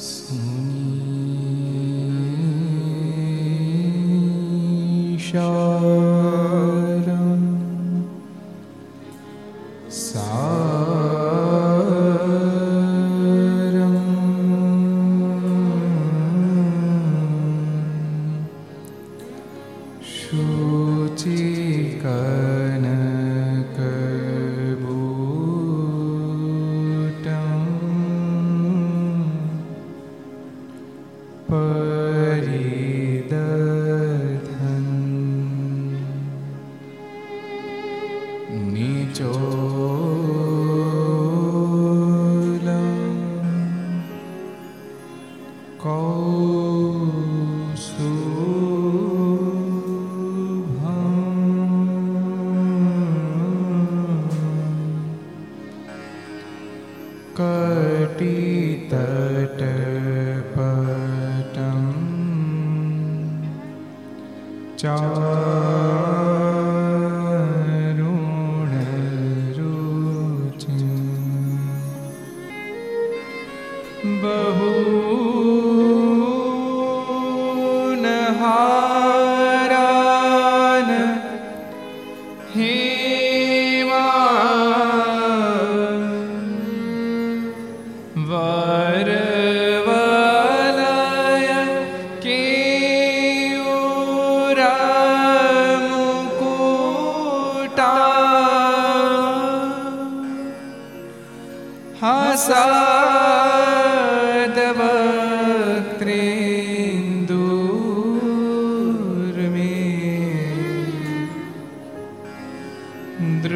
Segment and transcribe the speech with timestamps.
[0.00, 0.79] そうに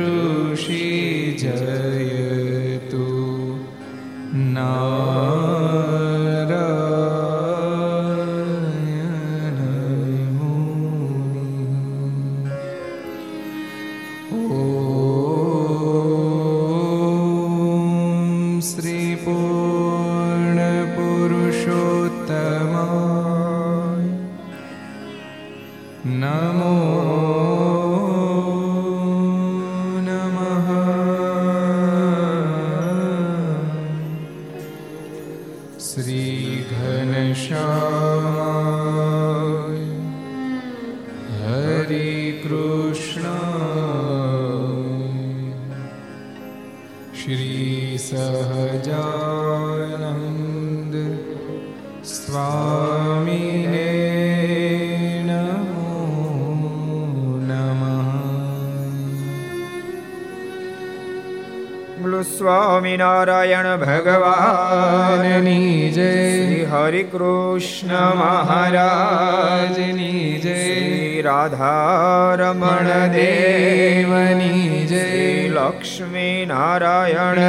[0.05, 2.04] સ્વામિનારાયણ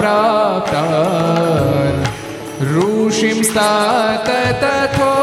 [0.00, 2.00] प्राप्तान्
[2.74, 4.28] ऋषिं स्तात
[4.62, 5.15] तथोद्धवम्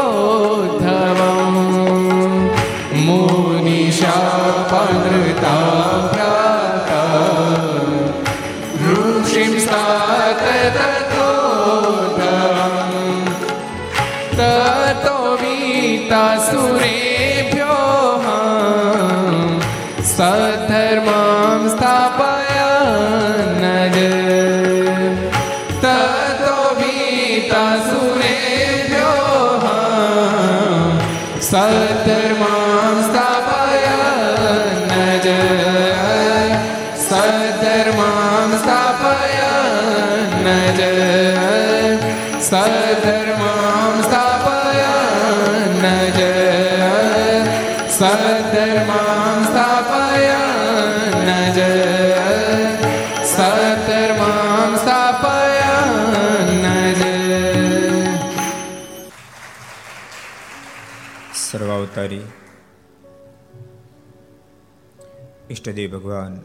[65.67, 66.41] ઈષ્ટદેવ ભગવાન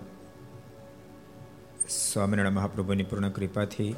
[1.89, 3.95] સ્વામિનારાયણ મહાપ્રભુની પૂર્ણ કૃપાથી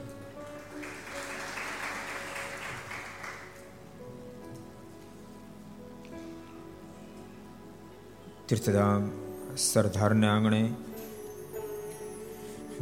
[8.48, 9.10] તીર્થધામ
[9.56, 10.72] સરદારને આંગણે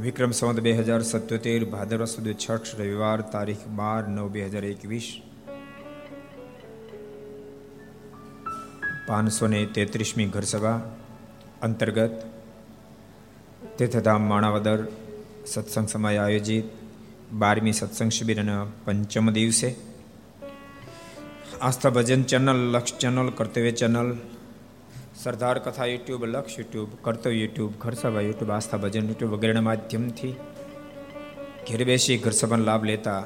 [0.00, 5.12] વિક્રમ સંવત બે હજાર સત્યોતેર, ભાદરવા સુદ છઠ રવિવાર તારીખ બાર નવ બે હજાર એકવીસ,
[9.06, 10.80] પાંચસો ને તેત્રીસમી ઘરસભા
[11.62, 12.29] અંતર્ગત
[13.80, 14.86] તીર્થધામ માણાવદર
[15.46, 16.64] સત્સંગ સમય આયોજિત
[17.32, 19.74] બારમી સત્સંગ શિબિરના પંચમ દિવસે.
[21.60, 24.16] Aastha Bhajan channel, Laksh channel, Kartavya channel,
[25.22, 30.32] Sardar Katha YouTube, Laksh YouTube, Kartavya YouTube Gharsabha YouTube, Aastha Bhajan YouTube વગેરેના માધ્યમથી
[31.68, 33.24] ઘેર બેસી ઘરસભાનો લાભ લેતા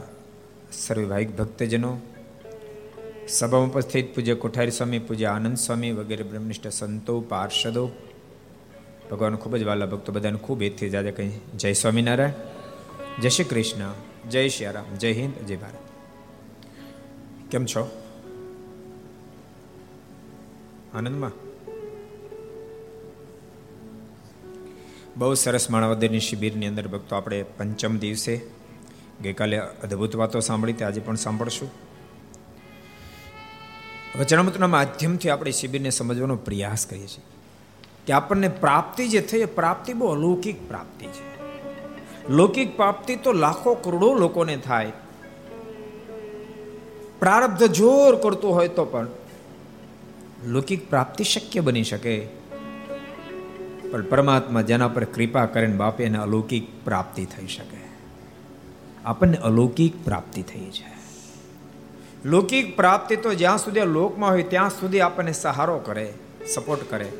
[0.72, 2.00] સર્વેભાઈક ભક્તજનો,
[3.28, 7.90] સભામાં ઉપસ્થિત પૂજ્ય કોઠારી સ્વામી, પૂજ્ય આનંદ સ્વામી વગેરે બ્રહ્મનિષ્ઠ સંતો, પાર્ષદો
[9.14, 12.30] ભગવાન ખૂબ જ વાલા ભક્તો બધાને ખૂબ એથી જાજે કહી જય સ્વામિનારાયણ.
[13.20, 13.92] જય શ્રી કૃષ્ણ.
[14.28, 14.96] જય શ્રી રામ.
[14.96, 15.46] જય હિન્દ.
[15.46, 15.74] જય ભારત.
[17.50, 18.02] કેમ છો?
[20.94, 21.30] આનંદમાં?
[25.16, 28.40] બહુ સરસ માણાવદરની શિબિરની અંદર ભક્તો આપણે પંચમ દિવસે
[29.22, 31.70] ગઈકાલે અદ્ભુત વાતો સાંભળી તે આજે પણ સાંભળશું.
[34.18, 37.33] વચનામૃતના માધ્યમથી આપણે શિબિરને સમજવાનો પ્રયાસ કરીએ છીએ.
[38.06, 41.34] કે આપણને પ્રાપ્તિ જે થઈ એ પ્રાપ્તિ બહુ અલૌકિક પ્રાપ્તિ છે.
[42.28, 44.92] લૌકિક પ્રાપ્તિ તો લાખો કરોડો લોકોને થાય.
[47.20, 49.06] પ્રારબ્ધ જોર કરતું હોય તો પણ
[50.46, 52.28] લૌકિક પ્રાપ્તિ શક્ય બની શકે.
[53.90, 57.84] પણ પરમાત્મા જેના પર કૃપા કરીને બાપે એને અલૌકિક પ્રાપ્તિ થઈ શકે.
[59.04, 60.94] આપણને અલૌકિક પ્રાપ્તિ થઈ છે.
[62.24, 66.12] લૌકિક પ્રાપ્તિ તો જ્યાં સુધી લોકમાં હોય ત્યાં સુધી આપણને સહારો કરે
[66.54, 67.12] સપોર્ટ કરે.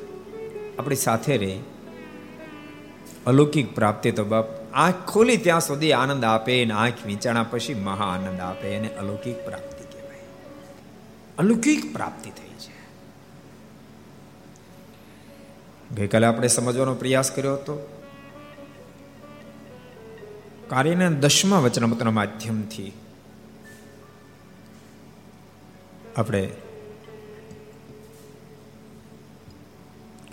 [0.78, 1.59] આપણી સાથે રહે
[3.26, 8.04] અલૌકિક પ્રાપ્તિ તો બાપ આંખ ખોલી ત્યાં સુધી આનંદ આપે અને આંખ વિચાણા પછી મહા
[8.04, 10.21] આનંદ આપે એને અલૌકિક પ્રાપ્તિ કહેવાય.
[11.38, 12.75] અલૌકિક પ્રાપ્તિ થઈ છે.
[15.95, 18.00] ગઈકાલે આપણે સમજવાનો પ્રયાસ કર્યો હતો.
[20.69, 22.93] કાર્યના દસમા વચનામતના માધ્યમથી
[26.16, 26.50] આપણે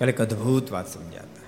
[0.02, 1.48] કાલે એક અદ્ભુત વાત સમજાતા.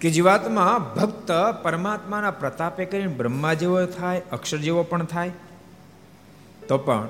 [0.00, 1.32] કે જીવાત્મા ભક્ત
[1.62, 5.30] પરમાત્માના પ્રતાપે કરીને બ્રહ્મા જેવો થાય, અક્ષર જેવો પણ થાય,
[6.68, 7.08] તો પણ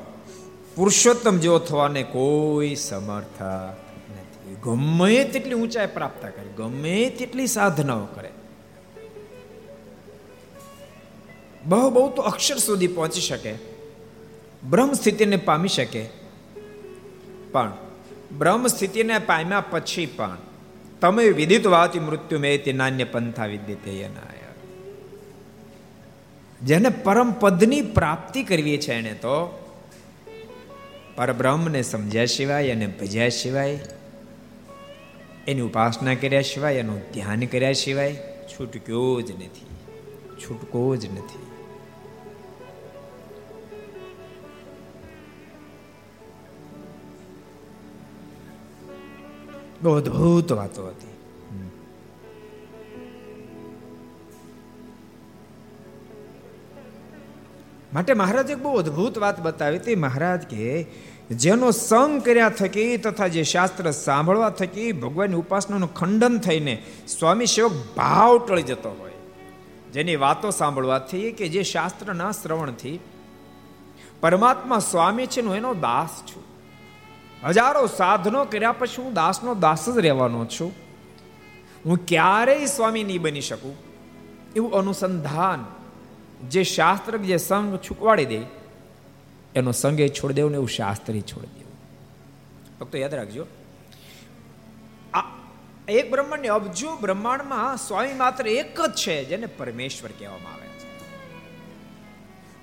[0.74, 4.56] પુરુષોત્તમ જેવો થવાને કોઈ સમર્થ નથી.
[4.64, 8.30] ગમે તેટલી ઊંચાઈ પ્રાપ્ત કરે, ગમે તેટલી સાધનાઓ કરે.
[11.66, 13.58] બહુ બહુ તો અક્ષર સુધી પહોંચી શકે,
[14.70, 16.08] બ્રહ્મ સ્થિતિને પામી શકે,
[17.52, 17.72] પણ
[18.32, 20.36] બ્રહ્મ સ્થિતિને પામ્યા પછી પણ
[21.00, 24.36] તમે વિદિત વાતી મૃત્યુ મેં તે નાન્ય પંથા વિદ્યતે એનાય
[26.62, 29.62] જેને પરમ પદની પ્રાપ્તિ કરવી છે એને તો
[31.16, 33.80] પરબ્રહ્મને સમજ્યા સિવાય અને ભજ્યા સિવાય,
[35.48, 38.16] એની ઉપાસના કર્યા સિવાય, એનું ધ્યાન કર્યા સિવાય
[38.48, 39.66] છૂટક્યો જ નથી.
[40.36, 41.45] છૂટકો જ નથી.
[49.82, 51.16] બહુ અદભુત વાતો હતી
[57.92, 60.86] માટે મહારાજ એક બહુ અદભુત વાત બતાવી હતી મહારાજ કે
[61.30, 67.72] જેનો સંગ કર્યા થકી તથા જે શાસ્ત્ર સાંભળવા થકી ભગવાનની ઉપાસનાનું ખંડન થઈને સ્વામી સેવક
[67.96, 69.16] ભાવ ટળી જતો હોય
[69.92, 73.00] જેની વાતો સાંભળવાથી કે જે શાસ્ત્રના શ્રવણથી
[74.20, 76.55] પરમાત્મા સ્વામી છે એનો દાસ છું
[77.46, 80.72] હજારો સાધનો કર્યા પછી હું દાસનો દાસ જ રહેવાનો છું.
[81.86, 83.74] હું ક્યારેય સ્વામી નહીં બની શકું.
[84.56, 85.64] એવું અનુસંધાન
[86.48, 88.40] જે શાસ્ત્ર જે સંઘ છુકવાડી દે,
[89.54, 91.74] એનો સંગે છોડી દેવું ને એવું શાસ્ત્રી છોડી દેવું.
[92.80, 93.46] ફક્ત યાદ રાખજો.
[95.14, 95.22] આ
[95.88, 100.65] એક બ્રહ્માંડ અબજો બ્રહ્માંડમાં સ્વામી માત્ર એક જ છે જેને પરમેશ્વર કહેવામાં આવે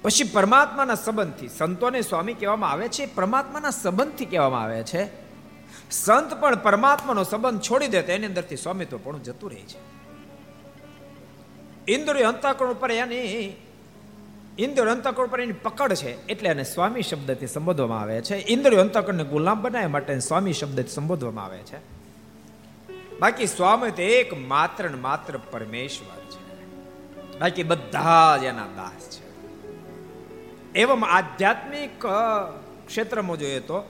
[0.03, 5.23] પછી પરમાત્માના સંબંધથી, સંતોને સ્વામી કહેવામાં આવે છે, પરમાત્માના સંબંધથી કહેવામાં આવે છે.
[5.91, 9.93] સંત પણ પરમાત્માનો સંબંધ છોડી દે એની અંદરથી સ્વામિત્વ પણ જતું રહે છે.
[11.91, 13.55] ઇન્દ્રિય અંતકરણ ઉપર એની
[14.59, 18.35] ઇન્દ્રિય અંતકરણ ઉપર એની પકડ છે, એટલે એને સ્વામી શબ્દથી સંબોધવામાં આવે છે.
[18.35, 22.03] ઇન્દ્રિય અંતકરણને ગુલામ બનાવવા માટે સ્વામી શબ્દથી સંબોધવામાં આવે છે.
[23.19, 26.41] બાકી સ્વામી તો એક માત્ર માત્ર પરમેશ્વર છે.
[27.39, 29.22] બાકી બધા જ એના દાસ છે.
[30.75, 32.05] એવમ આધ્યાત્મિક
[32.87, 33.83] ક્ષેત્રમાં જોઈએ તો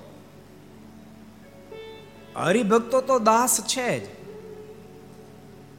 [2.36, 4.10] હરિભક્તો તો દાસ છે જ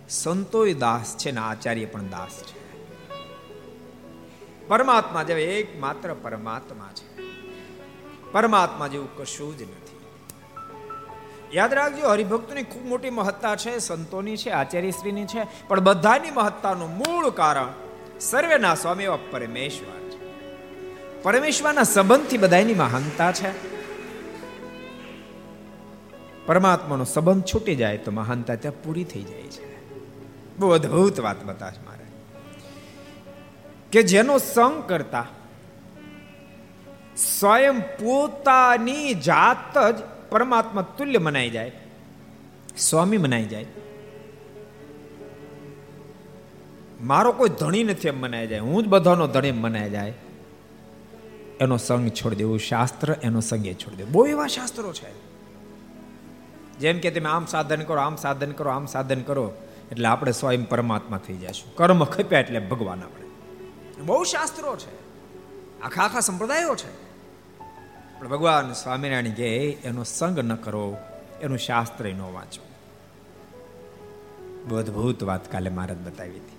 [0.08, 2.64] સંતોય દાસ છે ને આચાર્ય પણ દાસ છે
[4.66, 5.80] પરમાત્મા જેવા એક
[6.23, 7.23] પરમાત્મા છે
[8.32, 9.84] પરમાત્મા જેવું કશું જ નથી
[11.56, 17.30] યાદ રાખજો હરિભક્તોની ખૂબ મોટી મહત્તા છે સંતોની છે આચાર્યશ્રીની છે પણ બધાની મહત્તાનું મૂળ
[17.30, 17.73] કારણ,
[18.20, 20.03] સર્વેના સ્વામી એવા પરમેશ્વર।
[21.24, 23.50] પરમેશ્વરના સંબંધથી બધાની મહાનતા છે.
[26.46, 29.88] પરમાત્માનો સંબંધ છૂટી જાય તો મહાનતા ત્યાં પૂરી થઈ જાય છે.
[30.58, 32.04] બહુ અદ્ભુત વાત બતાશ મારે.
[33.92, 35.26] કે જેનો સંગ કરતા
[37.16, 41.72] સ્વયં પોતાની જાત જ પરમાત્મા તુલ્ય મનાઈ જાય,
[42.78, 43.66] સ્વામી મનાઈ જાય.
[47.02, 50.12] મારો કોઈ ધણી નથી એમ મનાઈ જાય, હું જ બધાનો ધણી મનાઈ જાય.
[51.61, 55.34] એનો સંગ છોડી દેવું શાસ્ત્ર એનો સંગે છોડી દેવું બહુ એવા શાસ્ત્રો છે.
[56.78, 59.52] જેમ કે તમે આમ સાધન કરો, આમ સાધન કરો, આમ સાધન કરો,
[59.90, 61.76] એટલે આપણે સ્વયં પરમાત્મા થઈ જશું.
[61.76, 63.26] કર્મ ખપ્યા એટલે ભગવાન આપણે.
[64.02, 65.04] બહુ શાસ્ત્રો છે.
[65.80, 67.04] આખા આખા સંપ્રદાયો છે.
[68.20, 70.96] પણ ભગવાન સ્વામિનારાયણ કે એનો સંગ ન કરો,
[71.42, 72.64] એનું શાસ્ત્ર ન વાંચો.
[74.76, 76.53] અદભુત વાત કાલે મહારાજ બતાવી હતી.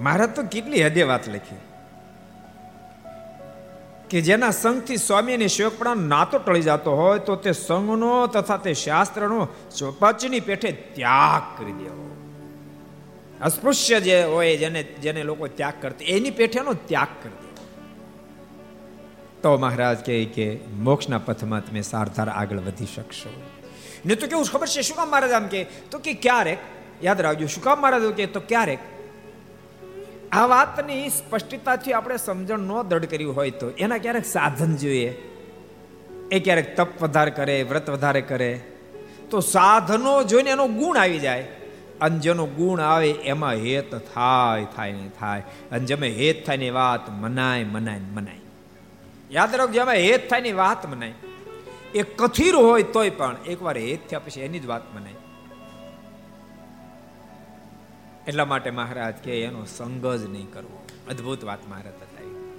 [0.00, 1.56] મહારાજ તો કેટલી હદે વાત લખી.
[4.10, 8.74] કે જેના સંઘથી સ્વામી અને સેવકપણા નાતો ટળી જતો હોય તો તે સંઘનો તથા તે
[8.74, 9.48] શાસ્ત્રનો
[9.78, 12.16] ચોપાચીની પેઠે ત્યાગ કરી દેવો.
[13.42, 17.46] અસ્પૃશ્ય જે હોય જેને જેને લોકો ત્યાગ કરતા, એની પેઠેનો ત્યાગ કરી દેવો.
[19.42, 23.42] તો મહારાજ કહે કે મોક્ષના પથમાં તમે સારધાર આગળ વધી શકશો.
[24.06, 24.82] ને તો કેવું ખબર છે?
[24.82, 26.58] શું કામ મહારાજ આમ કે તો કે ક્યારેક,
[27.02, 28.78] યાદ રાખજો, શું કામ મહારાજ કે તો ક્યારેક
[30.32, 35.22] આ વાતની સ્પષ્ટતાથી આપણે સમજણ ન દઢ કર્યું હોય તો એના ક્યારેક સાધન જોઈએ.
[36.32, 38.60] એ ક્યારેક તપ વધારે કરે, વ્રત વધારે કરે.
[39.30, 41.42] તો સાધનો જોઈને એનો ગુણ આવી જાય.
[42.00, 45.42] અને જેનો ગુણ આવે એમાં હેત થાય થાય ને થાય.
[45.72, 48.40] અને જેમાં હેત થાયની વાત મનાય મનાય મનાય.
[49.30, 51.12] યાદ રાખજો અમે હેત થાયની વાત મનાય.
[51.94, 55.12] એ કથિર હોય તોય પણ એકવાર હેત થયા પછી એની જ વાત મનાય.
[58.26, 60.86] એટલા માટે મહારાજ કે એનો સંગ જ નહીં કરવો.
[61.08, 62.52] અદ્ભુત વાત મહારાજ બતાવી.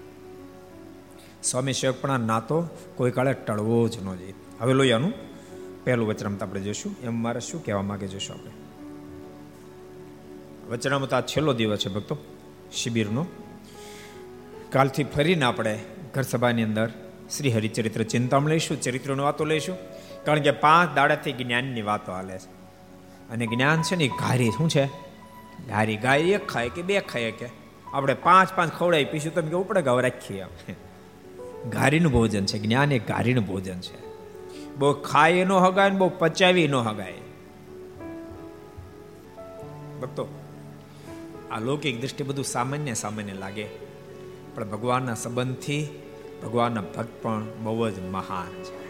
[1.43, 4.33] સ્વામી શેવકપણા નાતો કોઈ કાળે ટળવો જ ન જોઈએ.
[4.59, 5.13] હવે લોહીયાનું
[5.83, 6.95] પહેલું વચનામત આપણે જોશું.
[7.03, 8.51] એમ મારે શું કહેવા માંગે જોશું આપણે?
[10.69, 12.17] વચનામત આ છેલ્લો દિવસ છે ભક્તો,
[12.73, 13.25] શિબિરનો.
[14.69, 15.83] કાલથી ફરીને આપણે
[16.13, 16.91] ઘર સભાની અંદર
[17.37, 19.77] શ્રી હરિચરિત્ર ચિંતામાં લઈશું, ચરિત્રની વાતો લઈશું.
[20.25, 22.49] કારણ કે પાંચ દાડાથી જ્ઞાનની વાતો હાલે છે.
[23.29, 25.06] અને જ્ઞાન છે ને ઘારી શું છે?
[25.73, 27.45] હારી ગાય એક ખાય કે બે ખાય કે?
[27.93, 30.75] આપણે પાંચ પાંચ ખવડાવી પીશું તમે કે ઉપડે ગાવ રાખીએ આપણે
[31.69, 34.07] ઘારીનું ભોજન છે, જ્ઞાન એ ઘારીનું ભોજન છે.
[34.75, 37.13] બહુ ખાય નો હગાય ને બહુ પચાવી નો હગાય.
[40.01, 40.27] ભક્તો,
[41.51, 43.65] આ લૌકિક દ્રષ્ટિ બધું સામાન્ય સામાન્ય લાગે.
[44.55, 45.87] પણ ભગવાનના સંબંધથી
[46.43, 48.86] ભગવાનના ભક્ત પણ બહુ જ મહાન છે.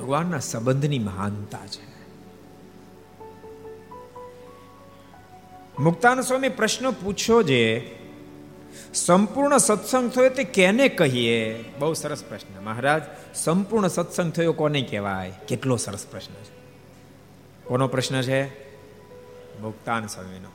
[0.00, 1.90] ભગવાનના સંબંધની મહાનતા છે.
[5.82, 7.96] મુક્તાન સ્વામી પ્રશ્ન પૂછ્યો જે,
[8.94, 11.64] સંપૂર્ણ સત્સંગ થયો તે કેને કહીએ?
[11.78, 12.64] બહુ સરસ પ્રશ્ન.
[12.64, 13.02] મહારાજ,
[13.34, 15.32] સંપૂર્ણ સત્સંગ થયો કોને કહેવાય?
[15.48, 16.60] કેટલો સરસ પ્રશ્ન છે.
[17.64, 18.44] કોનો પ્રશ્ન છે?
[19.60, 20.48] મુક્તાન સ્વામીનો.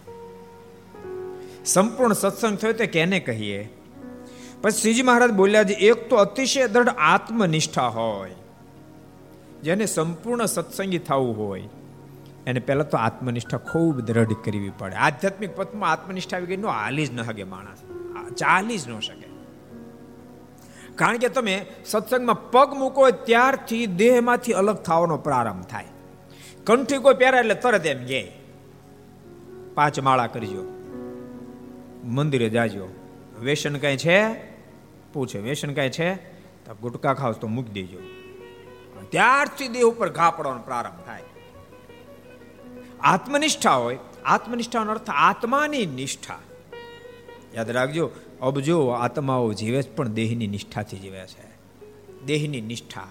[1.65, 3.69] સંપૂર્ણ સત્સંગ થયો તે કેને કહીએ?
[4.61, 8.31] પછી શ્રીજી મહારાજ બોલ્યા છે એક તો અતિશય દ્રઢ આત્મનિષ્ઠા હોય.
[9.65, 11.63] જેને સંપૂર્ણ સત્સંગી થવું હોય,
[12.47, 14.95] એને પહેલાં તો આત્મનિષ્ઠા ખૂબ દ્રઢ કરવી પડે.
[14.95, 17.77] આધ્યાત્મિક પથમાં આત્મનિષ્ઠા આવી ગઈ નો હાલી જ ન શકે માણસ.
[18.33, 19.27] ચાલી જ ન શકે.
[20.95, 25.85] કારણ કે તમે સત્સંગમાં પગ મૂકો ત્યારથી દેહમાંથી અલગ થવાનો પ્રારંભ થાય.
[26.63, 28.31] કંઠી કોઈ પહેરા એટલે તરત એમ ગે
[29.75, 30.63] પાંચ માળા કરજો.
[32.03, 32.87] મંદિરે જાજો.
[33.41, 34.33] વેસન કઈ છે?
[35.13, 36.15] પૂછે, વેસન કઈ છે?
[36.65, 37.97] તો ગુટકા ખાવ તો મૂકી દેજો.
[39.15, 41.23] ત્યારથી દેહ ઉપર ઘા પડવાનો પ્રારંભ થાય.
[43.01, 46.39] આત્મનિષ્ઠા હોય, આત્મનિષ્ઠાનો અર્થ આત્માની નિષ્ઠા.
[47.53, 51.57] યાદ રાખજો અબજો આત્માઓ જીવે છે, પણ દેહની નિષ્ઠાથી જીવે છે.
[52.25, 53.07] દેહની નિષ્ઠા.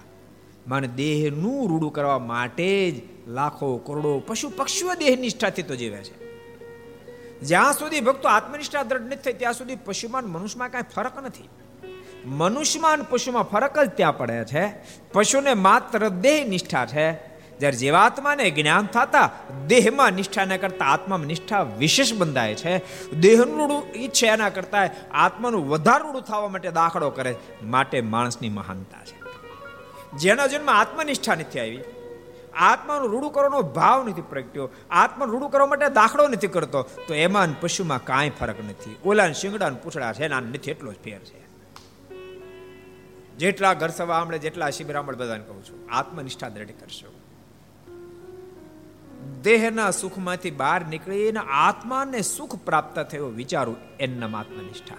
[0.67, 6.25] માને દેહનું રૂડું કરવા માટે જ લાખો, કરોડો પશુ પક્ષીઓ દેહ નિષ્ઠાથી તો જીવે છે.
[7.39, 11.49] જ્યાં સુધી ભક્તો આત્મનિષ્ઠા દ્રઢ નથી થઈ ત્યાં સુધી પશુમાન મનુષ્યમાં કાંઈ ફરક નથી.
[12.25, 14.73] મનુષ્યમાન પશુમાં ફરક જ ત્યાં પડે છે.
[15.13, 17.11] પશુને માત્ર દેહ નિષ્ઠા છે.
[17.59, 19.31] જ્યારે જીવાત્માને જ્ઞાન થતા
[19.67, 22.77] દેહમાં નિષ્ઠાને કરતા આત્મામાં નિષ્ઠા વિશેષ બંધાય છે.
[23.11, 29.25] દેહનું ઈચ્છે એના કરતા આત્માનું વધારું થવા માટે દાખલો કરે માટે માણસની મહાનતા છે.
[30.17, 31.83] જેના જન્મ આત્મનિષ્ઠા નથી આવી.
[32.55, 34.69] આત્માનું રૂડું કરવાનો ભાવ નથી પ્રગટ્યો.
[34.91, 36.83] આત્મા રૂડું કરવા માટે દાખલો નથી કરતો.
[37.07, 38.95] તો એમાં પશુમાં કાંઈ ફરક નથી.
[39.05, 41.44] ઓલા શિંગડા પૂછડા છે, એના નથી, એટલો જ ફેર છે.
[43.37, 47.13] જેટલા ઘર સભા આમળે જેટલા શિબિર આમળે બધાને કહું છું, આત્મનિષ્ઠા દ્રઢ કરશો.
[49.41, 54.95] દેહના સુખમાંથી બહાર નીકળીને આત્માને સુખ પ્રાપ્ત થયો વિચારું એમના આત્મનિષ્ઠા.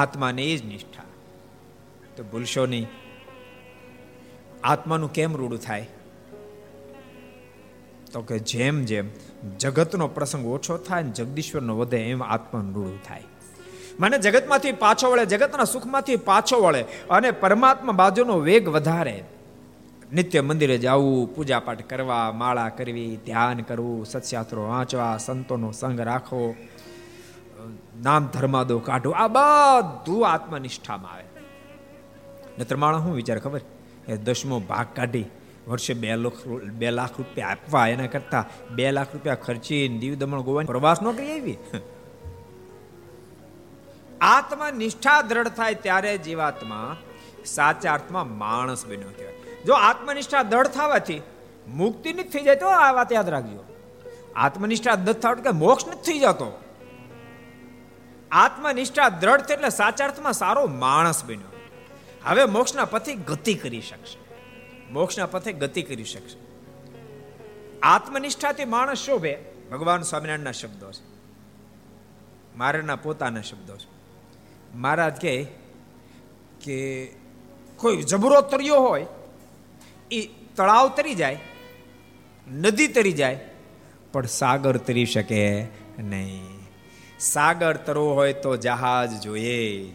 [0.00, 1.02] આત્માને એ જ નિષ્ઠા.
[2.16, 2.86] તો ભૂલશો નહીં.
[4.64, 5.88] આત્માનું કેમ રૂડું થાય?
[8.12, 9.08] તો કે જેમ જેમ
[9.58, 13.24] જગતનો પ્રસંગ ઓછો થાય ને જગદીશ્વરનો વધે, એમ આત્માનું રૂડું થાય.
[14.00, 19.16] મને જગતમાંથી પાછો વળે, જગતના સુખમાંથી પાછો વળે અને પરમાત્મા બાજુનો વેગ વધારે.
[20.12, 26.54] નિત્ય મંદિરે જવું પૂજા પાઠ કરવા, માળા કરવી, ધ્યાન કરવું, સત્શાસ્ત્રો વાંચવા, સંતોનો સંગ રાખવો,
[28.02, 31.26] નામ ધર્માદો કાઢો, આ બધું આત્મનિષ્ઠામાં આવે.
[32.58, 33.60] નતર માણસ શું વિચાર ખબર?
[34.08, 35.26] એ દસમો ભાગ કાઢી,
[35.68, 36.40] વર્ષે બે લાખ
[36.78, 41.12] બે લાખ રૂપિયા આપવા એના કરતા બે લાખ રૂપિયા ખર્ચી દીવ દમણ ગોવા પ્રવાસ ન
[41.12, 41.58] કરી આવી?
[44.20, 46.96] આત્મા નિષ્ઠા દ્રઢ થાય ત્યારે જીવાત્મા
[47.44, 49.34] સાચા અર્થમાં માણસ બન્યો કહેવાય.
[49.64, 51.22] જો આત્મનિષ્ઠા દ્રઢ થવાથી
[51.68, 53.64] મુક્તિ નથી થઈ જાય તો આ વાત યાદ રાખજો.
[54.36, 56.62] આત્મનિષ્ઠા દ્રઢ થવા કે મોક્ષ નથી થઈ જતો.
[58.30, 61.52] આત્મનિષ્ઠા દ્રઢ થઈ એટલે સાચા અર્થમાં સારો માણસ બન્યો.
[62.24, 64.18] હવે મોક્ષના પથે ગતિ કરી શકશે.
[64.92, 66.38] મોક્ષના પથે ગતિ કરી શકશે.
[67.82, 69.38] આત્મનિષ્ઠાથી માણસ શોભે.
[69.70, 71.18] ભગવાન સ્વામિનારાયણના શબ્દો છે.
[72.56, 73.97] મારાના પોતાના શબ્દો છે.
[74.74, 75.46] મહારાજ કહે
[76.64, 77.06] કે
[77.76, 79.06] કોઈ જબરો તર્યો હોય
[80.12, 80.20] એ
[80.56, 81.38] તળાવ તરી જાય,
[82.52, 83.40] નદી તરી જાય,
[84.12, 85.66] પણ સાગર તરી શકે
[85.98, 86.58] નહીં.
[87.20, 89.92] સાગર તરવો હોય તો જહાજ જોઈએ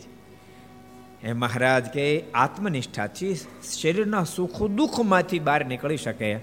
[1.24, 3.36] એ મહારાજ કે આત્મનિષ્ઠાથી
[3.82, 6.40] શરીરના સુખ દુઃખમાંથી બહાર નીકળી શકે.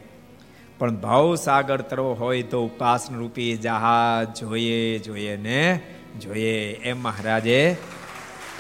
[0.79, 5.81] પણ ભાવ સાગર તરવો હોય તો ઉપાસન રૂપી જહાજ જોઈએ જોઈએ ને,
[6.21, 6.73] જોઈએ.
[6.73, 7.77] એમ મહારાજે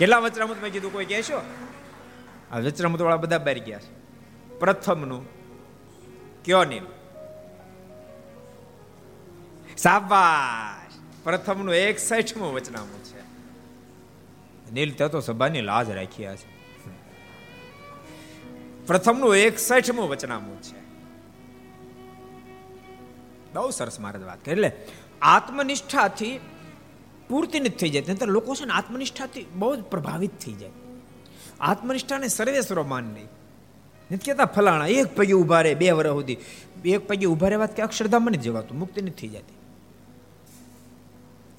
[0.00, 1.42] કેટલા વચરામૃત મેં કીધું કોઈ કહેશો?
[2.52, 4.00] આ વચરામૃત વાળા બધા બહાર ગયા છે.
[4.58, 5.26] પ્રથમનું
[6.44, 6.86] કયો નિયમ?
[9.76, 10.92] સાબાશ
[11.24, 13.20] પ્રથમનું એકસઠમું વચનામું છે.
[14.72, 16.48] નીલ, તે સભાની લાજ રાખ્યા છે.
[18.86, 20.80] પ્રથમનું એકસઠમું વચનામું છે.
[23.52, 24.72] બહુ સરસ મહારાજ વાત કરી એટલે
[25.22, 26.40] આત્મનિષ્ઠાથી
[27.30, 28.04] પૂર્તિ નથી થઈ જાય.
[28.08, 30.70] નહીતર લોકો છે ને આત્મનિષ્ઠાથી બહુ જ પ્રભાવિત થઈ જાય.
[31.60, 33.28] આત્મનિષ્ઠાને સર્વેશ્વરો માન નહીં.
[34.12, 36.36] નથી કહેતા ફલાણા, એક પગે ઊભા રહે બે વર્ષ સુધી.
[36.84, 39.54] એક પગે ઊભા રહેવા કે અક્ષરધામ જ જવાતું, મુક્તિ નથી થઈ જતી.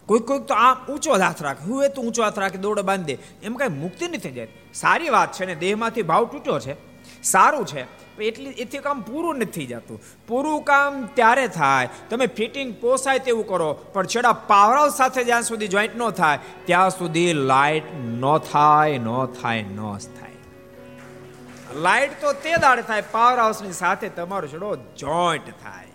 [0.05, 1.63] કોઈક કોઈક તો આમ ઊંચો હાથ રાખે.
[1.63, 5.10] હું એ તો ઊંચો હાથ રાખે દોડો બાંધે એમ કાંઈ મુક્તિ નથી થઈ જાય સારી
[5.10, 6.75] વાત છે ને, દેહમાંથી ભાવ તૂટ્યો છે.
[7.23, 7.84] સારું છે.
[8.25, 10.01] એટલી એથી કામ પૂરું નથી જતું.
[10.27, 15.67] પૂરું કામ ત્યારે થાય, તમે ફિટિંગ પોસાય તેવું કરો, પણ છેડા પાવરાવ સાથે જ્યાં સુધી
[15.67, 20.31] જોઈન્ટ ન થાય, ત્યાં સુધી લાઇટ ન થાય ન થાય ન થાય.
[21.75, 25.88] લાઇટ તો તે દાડે થાય પાવર હાઉસની સાથે તમારો છેડો જોઈન્ટ થાય.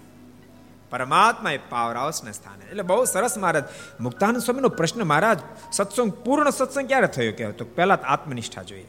[0.91, 2.65] પરમાત્મા એ પાવર હાઉસને સ્થાને.
[2.71, 3.65] એટલે બહુ સરસ મહારાજ,
[4.01, 5.39] મુક્તાનંદ સ્વામીનો પ્રશ્ન મહારાજ,
[5.73, 7.67] સત્સંગ, પૂર્ણ સત્સંગ ક્યારે થયો કે તો
[8.05, 8.87] આત્મનિષ્ઠા જોઈએ.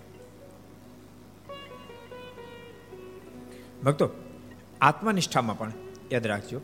[3.87, 4.09] ભક્તો,
[4.81, 5.71] આત્મનિષ્ઠામાં પણ
[6.11, 6.61] યાદ રાખજો.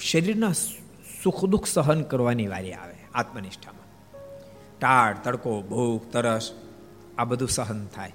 [0.00, 0.52] શરીરના
[1.22, 3.84] સુખ દુઃખ સહન કરવાની વારી આવે આત્મનિષ્ઠામાં.
[4.78, 6.52] ટાળ, તડકો, ભૂખ, તરસ,
[7.18, 8.12] આ બધું સહન થાય.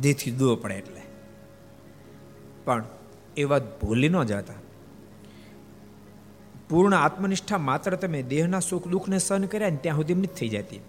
[0.00, 1.00] દેથી દૂર પડે એટલે.
[2.64, 2.84] પણ
[3.36, 4.54] એ વાત ભૂલી ન જતા.
[6.68, 10.80] પૂર્ણ આત્મનિષ્ઠા માત્ર તમે દેહના સુખ દુઃખને સહન કર્યા ને ત્યાં સુધી એમની થઈ જતી.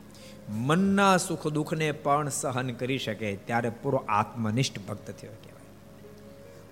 [0.50, 5.66] મનના સુખ દુઃખને પણ સહન કરી શકે ત્યારે પૂરો આત્મનિષ્ઠ ભક્ત થયો કહેવાય.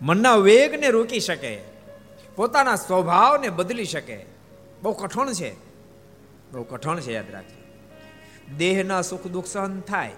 [0.02, 1.62] મનના વેગને રોકી શકે,
[2.36, 4.26] પોતાના સ્વભાવને બદલી શકે.
[4.82, 5.56] બહુ કઠણ છે.
[6.52, 7.58] બહુ કઠણ છે, યાદ રાખજો.
[8.58, 10.12] દેહના સુખ દુઃખ સહન થાય,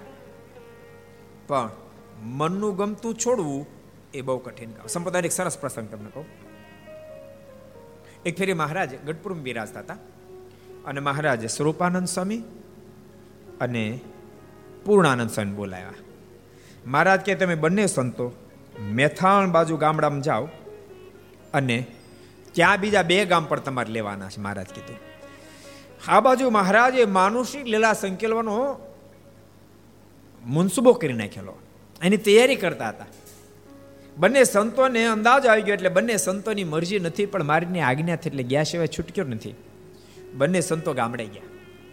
[1.48, 1.70] પણ
[2.24, 3.68] મનનું ગમતું છોડવું
[4.14, 4.88] એ બહુ કઠિન કામ.
[4.88, 6.26] સંપ્રદાય એક સરસ પ્રસંગ તમને કહું.
[8.26, 9.98] એક ફેરી મહારાજ ગઢપુરમાં બિરાજતા હતા
[10.86, 12.44] અને મહારાજ સ્વરૂપાનંદ સ્વામી
[13.62, 14.00] અને
[14.86, 15.94] પૂર્ણાનંદ સ્વામી બોલાવ્યા.
[16.88, 18.32] મહારાજ કે, તમે બંને સંતો
[18.92, 20.48] મેથાણ બાજુ ગામડામાં જાઓ
[21.54, 21.86] અને
[22.52, 24.98] ત્યાં બીજા બે ગામ પણ તમારે લેવાના છે, મહારાજ કીધું.
[26.08, 28.80] આ બાજુ મહારાજે માનુષિક લીલા સંકેલવાનો
[30.46, 31.58] મુનસુબો કરી નાખેલો.
[32.02, 33.06] એની તૈયારી કરતા હતા.
[34.18, 38.64] બંને સંતોને અંદાજ આવી ગયો એટલે બંને સંતોની મરજી નથી, પણ મારીની આજ્ઞાથી એટલે ગયા
[38.64, 39.56] સિવાય છૂટક્યો નથી.
[40.34, 41.42] બંને સંતો ગામડે ગયા.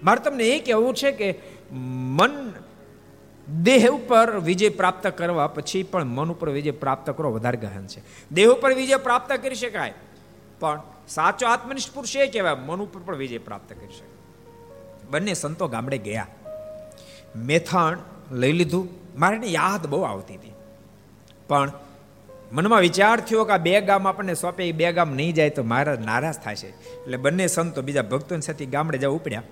[0.02, 2.52] મારે તમને એ કહેવું છે કે મન
[3.62, 8.02] દેહ ઉપર વિજય પ્રાપ્ત કરવા પછી પણ મન ઉપર વિજય પ્રાપ્ત કરવો વધારે ગહન છે.
[8.32, 9.94] દેહ ઉપર વિજય પ્રાપ્ત કરી શકાય,
[10.60, 14.14] પણ સાચો આત્મનિષ્ઠ પુરુષ એ કહેવાય, મન ઉપર પણ વિજય પ્રાપ્ત કરી શકાય.
[15.10, 16.26] બંને સંતો ગામડે ગયા.
[17.36, 17.98] મેથાણ
[18.30, 18.88] લઈ લીધું.
[19.18, 20.52] મારે યાદ બહુ આવતી હતી.
[21.48, 21.72] પણ
[22.52, 25.62] મનમાં વિચાર થયો કે આ બે ગામ આપણને સોંપે, એ બે ગામ નહીં જાય તો
[25.62, 26.68] મારા નારાજ થાય છે.
[26.68, 29.42] એટલે બંને સંતો બીજા ભક્તોની સાથે ગામડે જવા ઉપડ્યા.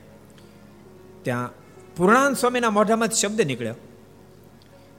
[1.22, 1.63] ત્યાં
[1.96, 3.74] પૂર્ણાનંદ સ્વામીના મોઢામાં શબ્દ નીકળ્યો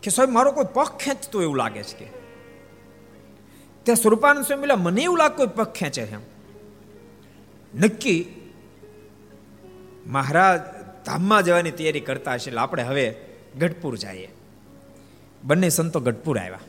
[0.04, 2.06] કે સ્વામી મારો કોઈ પગ ખેંચતો એવું લાગે છે કે?
[3.84, 6.16] ત્યાં સ્વરૂપાનંદ સ્વામી મને એવું લાગે કોઈ પગ ખેંચે છે.
[7.78, 8.42] નક્કી
[10.08, 10.60] મહારાજ
[11.06, 13.16] ધામમાં જવાની તૈયારી કરતા હશે એટલે આપણે હવે
[13.60, 14.30] ગઢપુર જઈએ.
[15.44, 16.60] બંને સંતો ગઢપુર આવ્યા.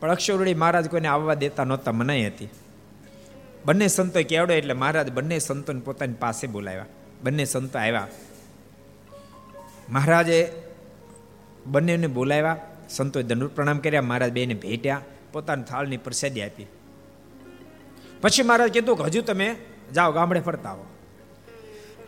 [0.00, 2.48] પણ અક્ષરડી મહારાજ કોઈને આવવા દેતા નહોતા, મનાઈ હતી.
[3.64, 6.86] બંને સંતો કેવડો એટલે મહારાજ બંને સંતોને પોતાની પાસે બોલાવ્યા.
[7.22, 8.08] બંને સંતો આવ્યા.
[9.88, 10.52] મહારાજે
[11.66, 12.56] બંનેને બોલાવ્યા,
[12.90, 15.00] સંતોએ દંડ પ્રણામ કર્યા, મહારાજ બેને ભેટ્યા,
[15.32, 16.66] પોતાની થાળની પ્રસાદી આપી.
[18.20, 19.56] પછી મહારાજ કીધું કે, હજુ તમે
[19.94, 20.86] જાઓ, ગામડે ફરતા હો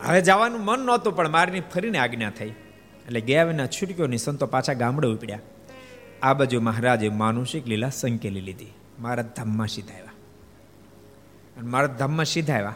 [0.00, 2.48] હવે જવાનું મન નહોતું, પણ મારની ફરીને આજ્ઞા થઈ.
[3.06, 5.38] એટલે ગયા વિના છૂટક્યોની સંતો પાછા ગામડે ઉપડ્યા.
[6.22, 8.66] આ બાજુ મહારાજે માનુષિક લીલા સંકેલી લીધી.
[9.00, 10.12] મારા ધામમાં સીધા આવ્યા
[11.56, 12.74] અને મારા ધામમાં સીધા આવ્યા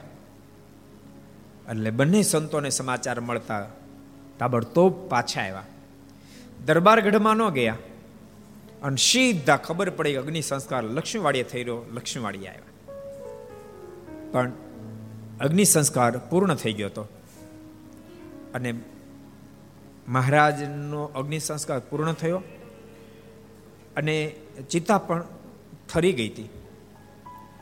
[1.70, 3.66] એટલે બંને સંતોને સમાચાર મળતા
[4.38, 5.64] તાબડતોબ પાછા આવ્યા.
[6.66, 7.76] દરબાર ગઢમાં ન ગયા.
[8.82, 12.94] અને સીધા ખબર પડી કે અગ્નિ સંસ્કાર લક્ષ્મીવાડીએ થઈ રહ્યો લક્ષ્મીવાડીએ આવ્યા.
[14.32, 14.52] પણ
[15.40, 17.02] અગ્નિ સંસ્કાર પૂર્ણ થઈ ગયો હતો.
[18.54, 18.74] અને
[20.08, 22.42] મહારાજનો અગ્નિ સંસ્કાર પૂર્ણ થયો
[23.96, 24.34] અને
[24.70, 25.24] ચિતા પણ
[25.88, 26.48] થરી ગઈ હતી.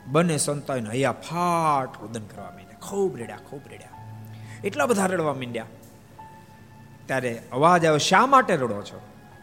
[0.07, 2.79] બંને સંતોને હૈયા ફાટ રુદન કરવા માંડ્યા.
[2.79, 3.89] ખૂબ રેડ્યા ખૂબ રેડ્યા.
[4.65, 5.67] એટલા બધા રડવા માંડ્યા.
[7.07, 9.01] ત્યારે અવાજ આવ્યો, શા માટે રડો છો?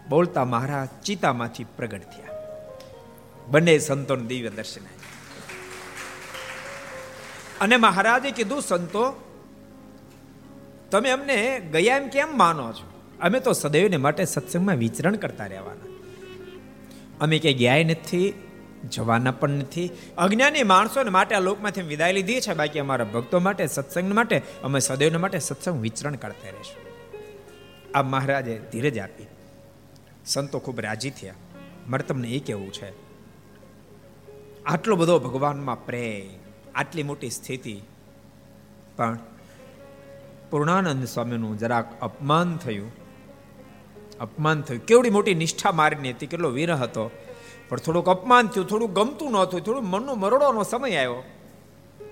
[0.09, 2.27] બોલતા મહારાજ ચિતામાંથી પ્રગટ થયા.
[3.47, 4.81] બંને સંતોને દિવ્ય દર્શન
[7.61, 9.13] અને મહારાજે કીધું, સંતો,
[10.91, 12.93] તમે અમને ગયા એમ કેમ માનો છો?
[13.21, 15.93] અમે તો સદૈવને માટે સત્સંગમાં વિચરણ કરતા રહેવાના.
[17.21, 18.33] અમે ક્યાંય ગયા નથી,
[18.89, 19.89] જવાના પણ નથી.
[20.17, 22.53] અજ્ઞાની માણસોને માટે આ લોકમાંથી વિદાય લીધી છે.
[22.53, 26.82] બાકી અમારા ભક્તો માટે સત્સંગ માટે, અમે સદૈવને માટે સત્સંગ વિચરણ કરતા રહીશું.
[27.93, 29.25] આ મહારાજે ધીરજ આપી.
[30.25, 31.33] સંતો ખૂબ રાજી થયા.
[31.87, 33.03] મારે તમને એ કહેવું છે.
[34.65, 36.39] આટલો બધો ભગવાનમાં પ્રેમ,
[36.75, 37.81] આટલી મોટી સ્થિતિ,
[38.95, 39.19] પણ
[40.51, 42.91] પૂર્ણાનંદ સ્વામીનું જરાક અપમાન થયું.
[44.19, 44.85] અપમાન થયું.
[44.85, 47.11] કેવડી મોટી નિષ્ઠા મારીની હતી, કેટલો વિરહ હતો.
[47.69, 51.23] પણ થોડુંક અપમાન થયું, થોડું ગમતું નહોતું થોડું મનનો મરડોનો સમય આવ્યો.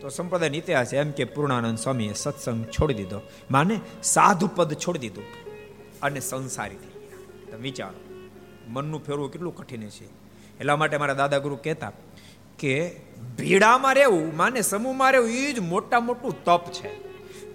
[0.01, 3.21] તો સંપ્રદાય ઇતિહાસ એમ કે પૂર્ણાનંદ સ્વામીએ સત્સંગ છોડી દીધો.
[3.51, 5.40] માને સાધુ પદ છોડી દીધું.
[6.01, 7.51] અને સંસારી થઈ ગયા.
[7.51, 7.99] તમે વિચારો,
[8.67, 10.05] મનનું ફેરવું કેટલું કઠિન છે.
[10.05, 11.91] એટલા માટે મારા દાદા ગુરુ કહેતા
[12.59, 13.01] કે
[13.37, 16.91] ભીડામાં રહેવું, માને સમૂહમાં રહેવું એ જ મોટા મોટું તપ છે.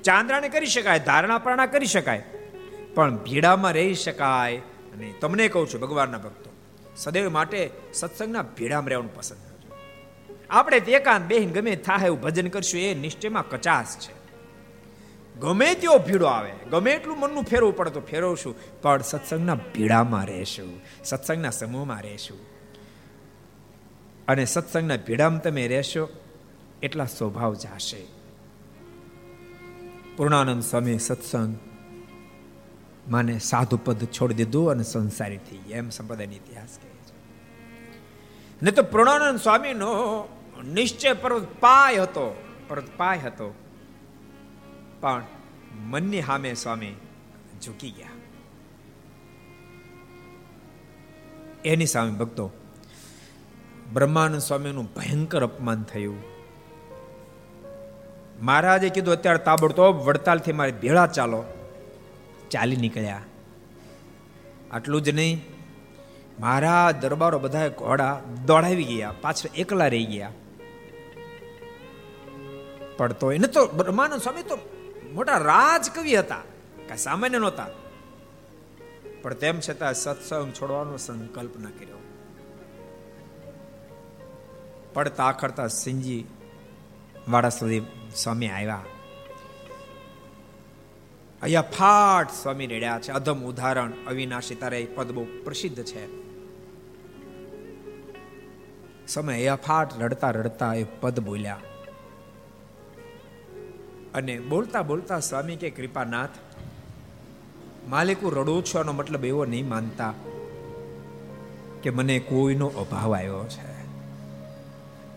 [0.03, 2.25] ચાંદ્રાને કરી શકાય, ધારણા પ્રાણા કરી શકાય,
[2.95, 4.57] પણ ભીડામાં રહી શકાય.
[4.57, 6.51] અને તમને કહું છું, ભગવાનના ભક્તો,
[6.97, 9.77] સદૈવ માટે સત્સંગના ભીડામાં રહેવાનું પસંદ કરજો.
[10.51, 14.26] આપણે એકાંત બેહીન ગમે થાય એવું ભજન કરશું, એ નિશ્ચયમાં કચાસ છે.
[15.41, 20.81] ગમે તેવો ભીડો આવે, ગમે એટલું મનનું ફેરવું પડે તો ફેરવશું, પણ સત્સંગના ભીડામાં રહેશું,
[21.05, 22.39] સત્સંગના સમૂહમાં રહેશું.
[24.29, 26.09] અને સત્સંગના ભીડામાં તમે રહેશો,
[26.83, 28.07] એટલા સ્વભાવ જાશે.
[30.17, 31.57] પૂર્ણાનંદ સ્વામી સત્સંગ
[33.09, 37.15] માને સાધુ પદ છોડી દીધું અને સંસારી થઈ એમ સંપ્રદાયનો ઇતિહાસ કહે છે.
[38.63, 39.89] ને તો પૂર્ણાનંદ સ્વામીનો
[40.65, 43.55] નિશ્ચય પર્વત પાય હતો, પર્વત પાય હતો.
[45.01, 45.25] પણ
[45.81, 46.95] મનની સામે સ્વામી
[47.63, 48.09] ઝૂકી ગયા.
[51.65, 52.51] એની સામે ભક્તો,
[53.93, 56.17] બ્રહ્માનંદ સ્વામીનું ભયંકર અપમાન થયું.
[58.43, 61.45] મહારાજે કીધું, અત્યારે તાબડતોબ વડતાલથી મારે ભેળા ચાલો.
[62.51, 63.23] ચાલી નીકળ્યા.
[64.73, 65.43] આટલું જ નહીં
[66.41, 70.33] મારા દરબારો બધા ઘોડા દોડાવી ગયા, પાછળ એકલા રહી ગયા.
[72.97, 74.59] પડતો એને તો બ્રહ્માનંદ સ્વામી તો
[75.17, 76.43] મોટા રાજકવિ હતા.
[76.89, 77.67] કઈ સામાન્ય નહોતા.
[79.23, 81.97] પણ તેમ છતાં સત્સંગ છોડવાનો સંકલ્પ ન કર્યો.
[84.95, 86.25] પડતા આખડતા સિંજી
[87.29, 87.83] વાડા સુધી
[88.17, 88.85] સ્વામી આવ્યા.
[91.43, 93.13] અહીંયા ફાટ સ્વામી રેડ્યા છે.
[93.13, 96.27] અધમ ઉદાહરણ અવિનાશી તારે પદ બહુ પ્રસિદ્ધ છે.
[99.07, 101.61] સમય ફાટ રડતા રડતા એ પદ બોલ્યા.
[104.17, 106.31] અને બોલતા બોલતા સ્વામી કે, કૃપાનાથ,
[107.89, 110.15] માલિક રડું છું આનો મતલબ એવો નહીં માનતા
[111.83, 113.77] કે મને કોઈનો અભાવ આવ્યો છે.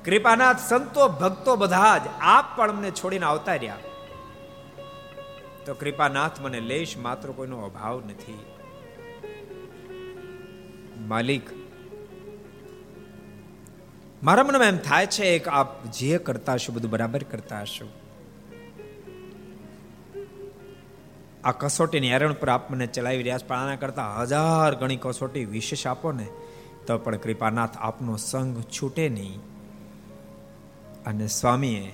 [0.06, 3.78] કૃપાનાથ, સંતો, ભક્તો બધા જ આપ પણ અમને છોડીને આવતા રહ્યા.
[5.66, 8.46] તો કૃપાનાથ, મને લેશ માત્ર કોઈનો અભાવ નથી.
[10.98, 11.50] માલિક,
[14.24, 17.99] મારા મનમાં એમ થાય છે કે આપ જે કરતા હશો બધું બરાબર કરતા હશો.
[21.43, 26.12] આ કસોટીની હેરણ પર આપ ચલાવી રહ્યા પણ આના કરતાં હજાર ગણી કસોટી વિશેષ આપો
[26.12, 26.25] ને,
[26.88, 29.39] તો પણ કૃપાનાથ આપનો સંગ છૂટે નહીં.
[31.06, 31.93] અને સ્વામીએ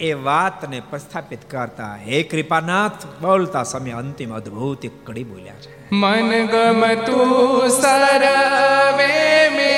[0.00, 5.90] એ વાતને પ્રસ્થાપિત કરતા હે કૃપાનાથ, બોલતા સમય અંતિમ અદ્ભુત કડી બોલ્યા છે.
[5.90, 9.69] મન ગમતું સરવે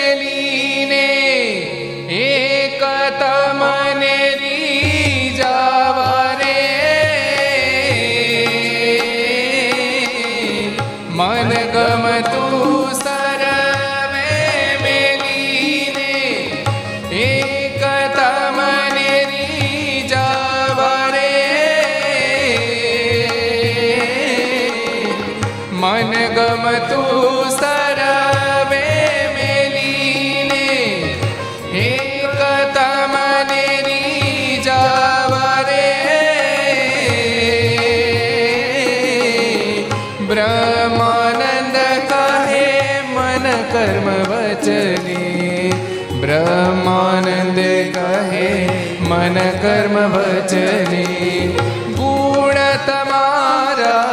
[49.62, 51.46] કર્મ વચને,
[51.90, 52.54] ગુણ
[52.86, 54.04] તમારા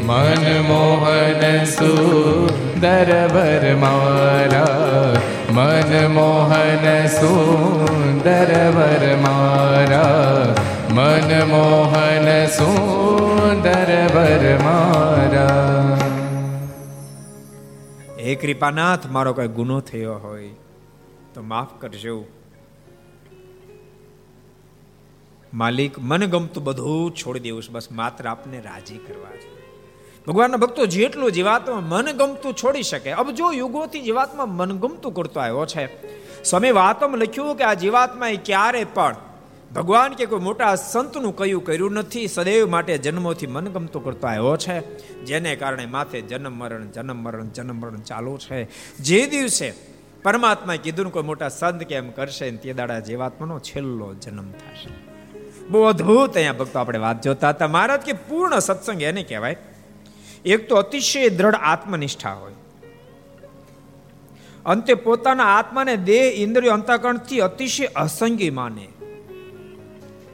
[0.04, 2.41] મનમોહન સુંદર
[2.82, 4.66] વર મારા
[5.50, 8.72] મનમોહન સુંદર
[9.20, 10.56] મારા
[10.90, 14.10] મનમોહન સુંદર
[14.64, 15.98] મારા
[18.20, 20.50] હે કૃપાનાથ, મારો કોઈ ગુનો થયો હોય,
[21.34, 22.26] તો માફ કરજો.
[25.54, 29.51] માલિક મન ગમતું બધું છોડી દેવું બસ માત્ર આપને રાજી કરવા છે.
[30.28, 35.40] ભગવાનના ભક્તો જેટલું જીવાત્મા મન ગમતું છોડી શકે, અબ જો યુગોથી જીવાત્મા મન ગમતું કરતો
[35.40, 35.86] આવ્યો છે.
[36.44, 39.16] સ્વામી વાતમાં લખ્યું કે આ જીવાત્માએ ક્યારે પણ
[39.76, 44.80] ભગવાન કે કોઈ મોટા સંતનું કયું કર્યું નથી, સદૈવ માટે જન્મોથી મનગમતો કરતો આવ્યો છે.
[45.24, 48.64] જેને કારણે માથે જન્મ મરણ જન્મ મરણ જન્મ મરણ ચાલુ છે.
[49.00, 49.74] જે દિવસે
[50.24, 54.94] પરમાત્માએ કીધું કોઈ મોટા સંત કે એમ કરશે તે દાડા જીવાત્માનો છેલ્લો જન્મ થશે.
[55.70, 57.68] બહુ અદ્ભુત અહીંયા ભક્તો આપણે વાત જોતા હતા.
[57.68, 59.58] મહારાજ કે પૂર્ણ સત્સંગ એને કહેવાય.
[60.46, 62.52] એક તો અતિશય દ્રઢ આત્મનિષ્ઠા હોય.
[64.66, 68.88] અંતે પોતાના આત્માને દેહ ઇન્દ્રિયો અંતકરણથી અતિશય અસંગી માને.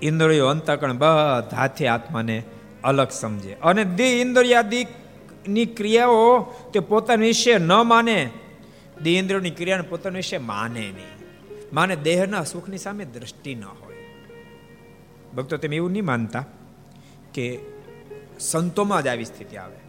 [0.02, 2.44] ઇન્દ્રિયો અંતકરણ બધાથી આત્માને
[2.84, 3.54] અલગ સમજે.
[3.54, 6.40] અને દેહ ઇન્દ્રિયાદિની ક્રિયાઓ
[6.74, 8.30] તે પોતાના વિશે ન માને.
[9.04, 11.18] દેહ ઇન્દ્રિયોની ક્રિયાને પોતાના વિશે માને નહીં.
[11.74, 13.96] માને દેહના સુખની સામે દ્રષ્ટિ ન હોય.
[15.36, 16.46] ભક્તો, તમે એવું નહીં માનતા
[17.34, 17.60] કે
[18.40, 19.87] સંતોમાં જ આવી સ્થિતિ આવે.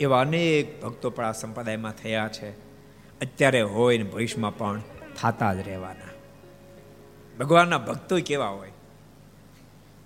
[0.00, 2.50] એવા અનેક ભક્તો પણ આ સંપ્રદાયમાં થયા છે.
[3.20, 4.82] અત્યારે હોય ને ભવિષ્યમાં પણ
[5.22, 6.08] થતા જ રહેવાના.
[7.38, 8.72] ભગવાનના ભક્તો કેવા હોય?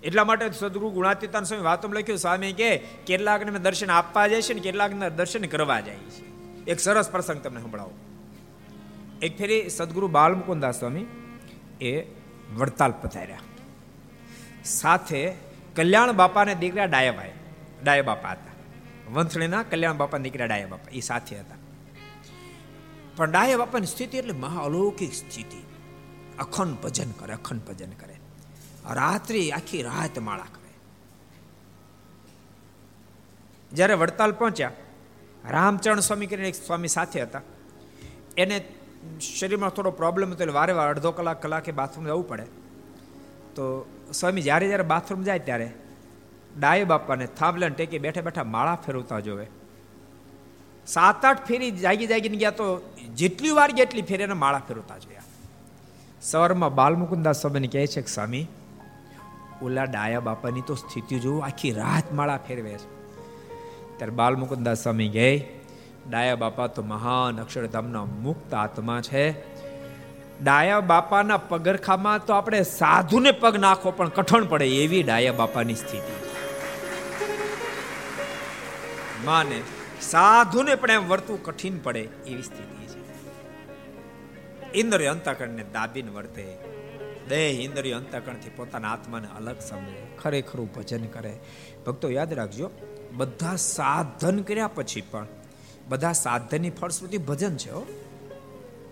[0.03, 4.53] એટલા માટે સદગુરુ ગુણાતીતાન સ્વામી વાતો લખ્યું, સ્વામી, કે કેટલાકને મેં દર્શન આપવા જાય છે
[4.53, 6.27] ને કેટલાકને દર્શન કરવા જાય છે.
[6.63, 7.91] એક સરસ પ્રસંગ તમને સંભળાવો.
[9.21, 11.05] એક ફેરી સદગુરુ બાલમુકુદાસ સ્વામી
[11.81, 12.01] એ
[12.55, 13.39] વડતાલ પધાર્યા.
[14.63, 15.33] સાથે
[15.75, 17.31] કલ્યાણ બાપાને દીકરા ડાયાભાઈ
[17.83, 18.46] ડાયા બાપા હતા
[19.11, 20.91] વંથળીના કલ્યાણ બાપા નીકળ્યા ડાયા બાપા.
[20.91, 21.55] એ સાથે હતા.
[23.15, 25.63] પણ ડાયા બાપાની સ્થિતિ એટલે મહા અલૌકિક સ્થિતિ.
[26.39, 28.15] અખંડ ભજન કરે, અખંડ ભજન કરે.
[28.93, 30.73] રાત્રિ આખી રાત માળા કરે.
[33.73, 34.71] જ્યારે વડતાલ પહોંચ્યા,
[35.49, 37.41] રામચરણ સ્વામી કરીને એક સ્વામી સાથે હતા.
[38.37, 38.65] એને
[39.39, 42.43] શરીરમાં થોડો પ્રોબ્લેમ હતો એટલે વારે વાર અડધો કલાક, કલાકે બાથરૂમ જવું પડે.
[43.55, 45.73] તો સ્વામી જ્યારે જ્યારે બાથરૂમ જાય ત્યારે
[46.59, 49.47] ડાય બાપાને થાંભલે ટેકી બેઠા બેઠા માળા ફેરવતા જોવે.
[50.87, 52.81] સાત આઠ ફેરી જાગી જાગીને ગયા તો
[53.15, 55.21] જેટલી વાર ગયા એટલી ફેરી એને માળા ફેરવતા જોયા.
[56.21, 58.47] સવારમાં બાલમુકુદાસ સ્વામીને કહે છે કે, સ્વામી,
[59.61, 62.85] ઓલા ડાયા બાપાની તો સ્થિતિ જોવું, આખી રાત માળા ફેરવે છે.
[63.97, 65.49] ત્યારે બાલમુકુદાસ સ્વામી કહે,
[66.09, 69.57] ડાયા બાપા તો મહાન અક્ષરધામના મુક્ત આત્મા છે.
[70.43, 76.36] ડાયા બાપાના પગરખામાં તો આપણે સાધુને પગ નાખો પણ કઠણ પડે એવી ડાયા બાપાની સ્થિતિ.
[79.25, 79.61] માને,
[80.01, 82.97] સાધુને પણ એમ વર્તવું કઠિન પડે એવી સ્થિતિ છે.
[84.73, 86.57] ઇન્દ્રિય અંતકરણને દાબીને વર્તે.
[87.29, 90.07] દેહ ઇન્દ્રિય અંતકરણથી પોતાના આત્માને અલગ સમજે.
[90.17, 91.39] ખરેખરું ભજન કરે.
[91.85, 92.71] ભક્તો, યાદ રાખજો,
[93.11, 95.27] બધા સાધન કર્યા પછી પણ,
[95.87, 97.85] બધા સાધનની ફળશ્રુતિ ભજન છે હો.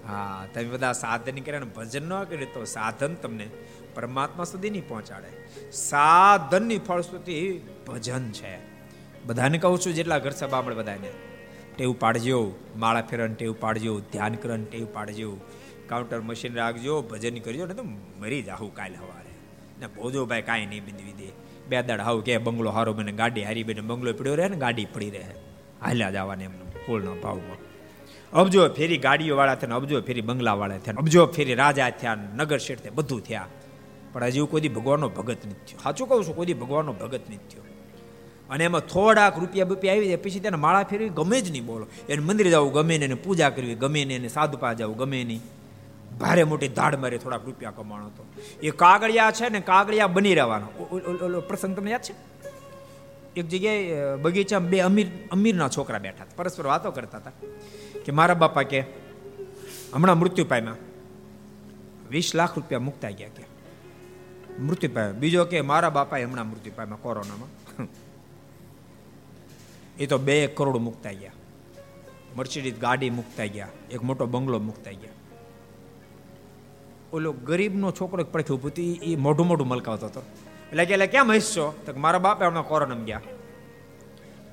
[0.08, 3.50] હા, તમે બધા સાધન કર્યા ભજન ન કરે તો સાધન તમને
[3.96, 5.72] પરમાત્મા સુધી નહીં પહોંચાડે.
[5.72, 8.75] સાધનની ફળશ્રુતિ ભજન છે.
[9.26, 11.10] બધાને કહું છું, જેટલા ઘર સભા આપણે બધાને.
[11.78, 15.38] ટેવ પાડજો, માળા ફેરન ટેવ પાડજો, ધ્યાન કરન ટેવ પાડજો.
[15.90, 17.84] કાઉન્ટર મશીન રાખજો, ભજન કરજો ને તો
[18.20, 19.32] મરી જાહું કાલ હવારે.
[19.80, 21.30] ને ભોજો ભાઈ કાંઈ નહીં બિંદવી દે.
[21.70, 24.86] બે દાડ હાવ કે બંગલો હારો બને, ગાડી હારી બને, બંગલો પડ્યો રહે ને ગાડી
[24.86, 25.26] પડી રહે.
[25.82, 27.58] હાલ્યા જવાને એમનું ફૂલના ભાવમાં.
[28.34, 32.58] અબજો ફેરી ગાડીઓ વાળા થયા અબજો ફેરી બંગલા વાળા થયા અબજો ફેરી રાજા થયા નગર
[32.58, 33.48] શેઠ થયા, બધું થયા.
[34.14, 35.80] પણ હજી કોઈ ભગવાનનો ભગત નથી થયો.
[35.84, 37.75] સાચું કહું છું, કોઈ ભગવાનનો ભગત નથી થયો.
[38.50, 40.16] અને એમાં થોડાક રૂપિયા બુપિયા આવી જાય.
[40.16, 41.88] પછી તેને માળા ફેરવી ગમે જ નહીં બોલો.
[42.10, 45.24] એને મંદિર જવું ગમે ને એને પૂજા કરવી ગમે ને એને સાધુ પા જવું ગમે
[45.24, 45.42] નહીં.
[46.20, 48.26] ભારે મોટી ધાડ મારે થોડાક રૂપિયા કમાણો હતો.
[48.64, 50.68] એ કાગળિયા છે ને કાગળિયા બની રહેવાનો.
[51.48, 52.14] પ્રસંગ તમને યાદ છે?
[53.36, 56.34] એક જગ્યાએ બગીચામાં બે અમીર, અમીરના છોકરા બેઠા હતા.
[56.36, 57.32] પરસ્પર વાતો કરતા હતા
[58.06, 58.80] કે મારા બાપા કે,
[59.94, 60.76] હમણાં મૃત્યુ પામ્યા.
[62.10, 63.44] વીસ લાખ રૂપિયા મુકતા ગયા કે.
[64.62, 65.12] મૃત્યુ પામ્યા.
[65.12, 67.50] બીજો કે, મારા બાપાએ હમણાં મૃત્યુ પામ્યા કોરોનામાં.
[70.00, 71.36] એ તો બે કરોડ મુકતા ગયા.
[72.38, 75.18] મર્સિડીઝ ગાડી મુકતા ગયા, એક મોટો બંગલો મુકતા ગયા.
[77.14, 78.72] ઓલો ગરીબનો છોકરો એક પડખે ઉભું
[79.10, 80.24] એ મોઢું મોઢું મલકાવતો હતો.
[80.72, 83.24] એટલે કે એટલે કેમ હસશો તો મારા બાપે હમણાં કોરોનામાં ગયા.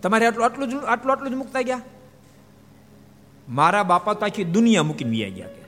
[0.03, 1.83] તમારે આટલું આટલું જ, આટલું આટલું જ મૂકતા ગયા?
[3.49, 5.61] મારા બાપા તો આખી દુનિયા મૂકીને વ્યા ગયા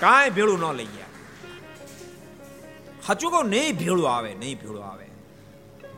[0.00, 1.12] કાંઈ ભેળું ન લઈ ગયા.
[3.06, 5.07] સાચું કહું, નહીં ભેળું આવે, નહીં ભેળું આવે.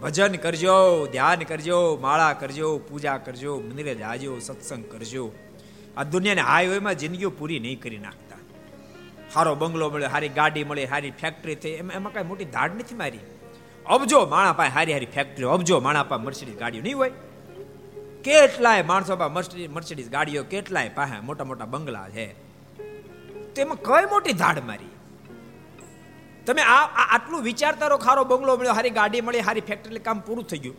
[0.03, 5.33] ભજન કરજો, ધ્યાન કરજો, માળા કરજો, પૂજા કરજો, મંદિરે જાજો, સત્સંગ કરજો.
[5.97, 8.39] આ દુનિયાને હાઈવેમાં જિંદગીઓ પૂરી નહીં કરી નાખતા.
[9.35, 12.95] સારો બંગલો મળે સારી ગાડી મળે સારી ફેક્ટરી થઈ, એમાં એમાં કાંઈ મોટી ધાડ નથી
[12.95, 13.19] મારી.
[13.87, 17.11] અબજો માણા પાસે હારી હારી ફેક્ટરી અબજો માણા પાસે મર્સિડીઝ ગાડીઓ નહીં હોય.
[18.25, 22.27] કેટલાય માણસો પાસે મર્સિડીઝ ગાડીઓ, કેટલાય પાસે મોટા મોટા બંગલા છે.
[23.55, 24.91] તેમાં કઈ મોટી ધાડ મારી?
[26.51, 30.45] તમે આ આટલું વિચારતા રહો, ખારો બંગલો મળ્યો, હારી ગાડી મળી, હારી ફેક્ટરી કામ પૂરું
[30.45, 30.77] થઈ ગયું.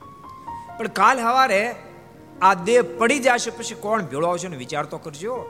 [0.77, 1.75] પણ કાલ સવારે
[2.41, 5.45] આ દેહ પડી જશે, પછી કોણ ભેળો આવશે ને વિચાર તો કરજો.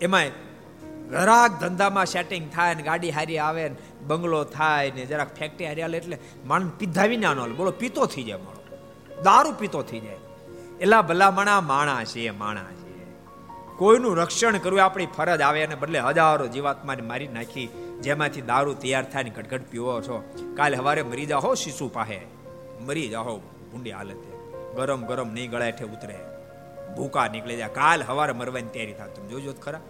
[0.00, 0.30] એમાંય
[1.10, 5.82] ઘરાક ધંધામાં સેટિંગ થાય ને ગાડી હારી આવે ને બંગલો થાય ને જરાક ફેક્ટરી હારી
[5.82, 8.76] હાલે એટલે માણસ પીધાવી નો બોલો, પીતો થઈ જાય માણો.
[9.22, 10.16] દારૂ પીતો થઈ જાય.
[10.80, 13.04] એલા ભલામણા માણા છે માણા છે.
[13.76, 17.84] કોઈનું રક્ષણ કરવું આપણી ફરજ આવે અને બદલે હજારો જીવાત્માને મારી નાખી.
[18.00, 20.34] જેમાંથી દારૂ તૈયાર થાય ને ઘટઘટ પીવો છો.
[20.56, 22.20] કાલે સવારે મરી જાઓ, શિશુ પાહે.
[22.80, 24.38] મરી જાઓ, ભૂંડી હાલતે.
[24.76, 26.18] ગરમ ગરમ નહીં ગળાય હેઠે ઉતરે.
[26.96, 27.68] ભૂકા નીકળી જાય.
[27.68, 29.08] કાલ હવારે મરવાની તૈયારી થાય.
[29.08, 29.80] તમે જોજો ખરા.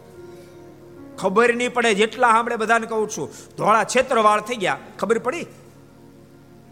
[1.18, 3.30] ખબર નહીં પડે જેટલા સાંભળે બધાને કહું છું.
[3.56, 4.78] ધોળા છેતરવાળ થઈ ગયા.
[4.98, 5.46] ખબર પડી?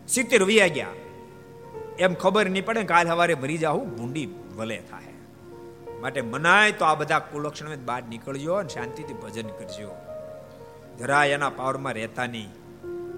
[0.08, 0.86] સિત્તેર વિયા ગયા.
[1.98, 5.02] એમ ખબર નહીં પડે કાલ હવારે મરી જાવ ભૂંડી ભલે થાય
[6.00, 10.05] માટે મનાય તો આ બધા કુલક્ષણ બહાર નીકળજો અને શાંતિથી ભજન કરજો.
[10.98, 12.50] જરા એના પાવરમાં રહેતા નહીં.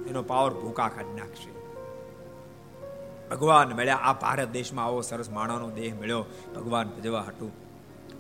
[0.09, 1.51] એનો પાવર ભૂકા કાઢી નાખશે.
[3.31, 6.25] ભગવાન મળ્યા, આ ભારત દેશમાં આવો સરસ માણાનો દેહ મળ્યો.
[6.57, 7.53] ભગવાન ભજવા હતું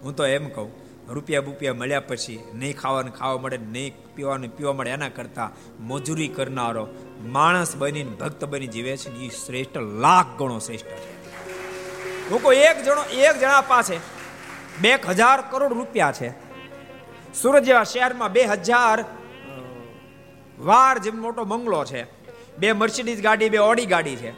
[0.02, 0.70] હું તો એમ કહું,
[1.08, 5.50] રૂપિયા બુપિયા મળ્યા પછી નહીં ખાવાનું ખાવા મળે, નહીં પીવાનું પીવા મળે એના કરતાં
[5.86, 6.84] મજૂરી કરનારો
[7.26, 11.12] માણસ બનીને, ભક્ત બની જીવે છે એ શ્રેષ્ઠ લાખ ગણો શ્રેષ્ઠ છે.
[12.30, 13.96] લોકો એક જણો, એક જણા પાસે
[14.82, 16.30] બે હજાર કરોડ રૂપિયા છે.
[17.34, 18.98] સુરત જેવા શહેરમાં બે હજાર
[20.60, 22.02] વાર જેમ મોટો બંગલો છે,
[22.58, 24.30] બે મર્સિડીઝ ગાડી, બે ઓડી ગાડી છે.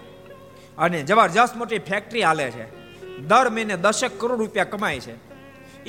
[0.79, 2.65] અને જબરજસ્ત મોટી ફેક્ટરી હાલે છે.
[3.27, 5.15] દર મહિને દસેક કરોડ રૂપિયા કમાય છે.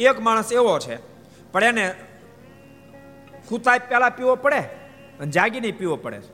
[0.01, 0.95] એક માણસ એવો છે,
[1.51, 1.85] પણ એને
[3.47, 4.61] ખૂતા પહેલાં પીવો પડે
[5.19, 6.31] અને જાગીને પીવો પડે તો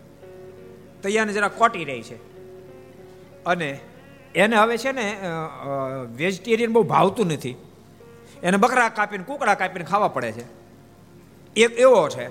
[1.03, 2.17] તૈયારને જરા કોટી રહી છે.
[3.45, 3.69] અને
[4.35, 5.05] એને હવે છે ને
[6.15, 7.55] વેજીટેરિયન બહુ ભાવતું નથી.
[8.43, 10.45] એને બકરા કાપીને, કુકડા કાપીને ખાવા પડે છે.
[11.55, 12.25] એક એવો છે,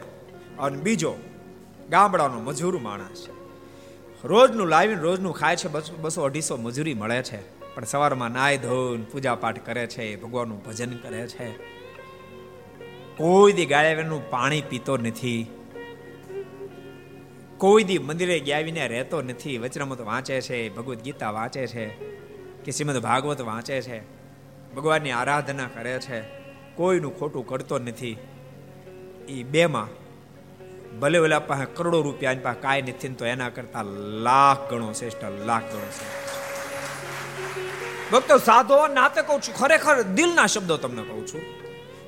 [0.59, 1.13] અને બીજો
[1.91, 3.27] ગામડાનો મજૂર માણસ
[4.25, 7.57] રોજનું લાવીને રોજનું ખાય છે, બસો અઢીસો મજૂરી મળે છે.
[7.75, 11.53] પણ સવારમાં નાય ધોન પૂજા પાઠ કરે છે ભગવાનનું ભજન કરે છે.
[13.17, 15.47] કોઈ દી ગાયનું પાણી પીતો નથી.
[17.57, 19.59] કોઈ દી મંદિરે ગાવીને રહેતો નથી.
[19.59, 21.89] વચનામત વાંચે છે, ભગવદ્ ગીતા વાંચે છે
[22.65, 24.01] કે શ્રીમદ ભાગવત વાંચે છે.
[24.75, 26.21] ભગવાનની આરાધના કરે છે.
[26.75, 28.19] કોઈનું ખોટું કરતો નથી.
[29.29, 30.06] એ બેમાં
[31.01, 33.83] ભલે ઓલા પાસે કરોડો રૂપિયા પાસે કાંઈ નથી તો એના કરતા
[34.23, 36.37] લાખ ગણો શ્રેષ્ઠ, લાખ ગણો શ્રેષ્ઠ.
[38.13, 41.41] ભક્તો સાધો નાતે કહું છું, ખરેખર દિલના શબ્દો તમને કહું છું.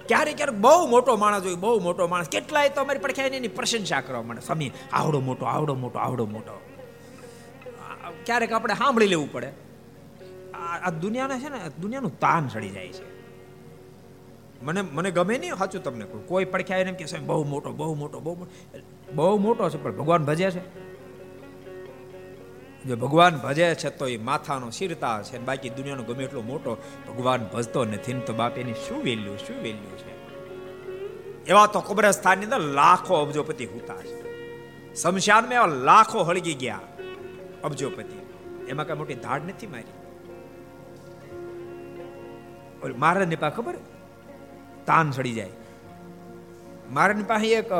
[0.06, 4.00] ક્યારેક ક્યારેક બહુ મોટો માણસ હોય, બહુ મોટો માણસ, કેટલાય તો અમારી પડખે એની પ્રશંસા
[4.00, 4.40] કરવા માંડે.
[4.40, 6.60] સ્વામી, આવડો મોટો આવડો મોટો આવડો મોટો.
[8.26, 9.52] ક્યારેક આપણે સાંભળી લેવું પડે.
[10.54, 13.17] આ દુનિયાને છે ને, દુનિયાનું તાન ચડી જાય છે.
[14.62, 16.26] મને મને ગમે નહીં, સાચું તમને કહું.
[16.26, 18.46] કોઈ પડખ્યા એને કે બહુ મોટો બહુ મોટો, બહુ
[19.14, 20.88] બહુ મોટો છે, પણ ભગવાન ભજે છે.
[22.84, 26.76] જો ભગવાન ભજે છે, તો એ માથાનો શિરતા છે બાકી દુનિયાનો ગમે એટલો મોટો,
[27.08, 30.18] ભગવાન ભજતો નથી તો બાપ એની શું વેલ્યુ શું વેલ્યુ છે?
[31.46, 34.28] એવા તો કબ્રસ્તાનની અંદર લાખો અબજોપતિ હુતા છે.
[34.94, 36.80] શમશાનમાં એવા લાખો હળગી ગયા
[37.64, 38.18] અબજોપતિ.
[38.68, 39.94] એમાં કઈ મોટી ધાડ નથી મારી?
[42.92, 43.74] મહારાજની નિપા ખબર?
[44.88, 45.54] તાન ચડી જાય.
[46.90, 47.70] મારાની પાસે એક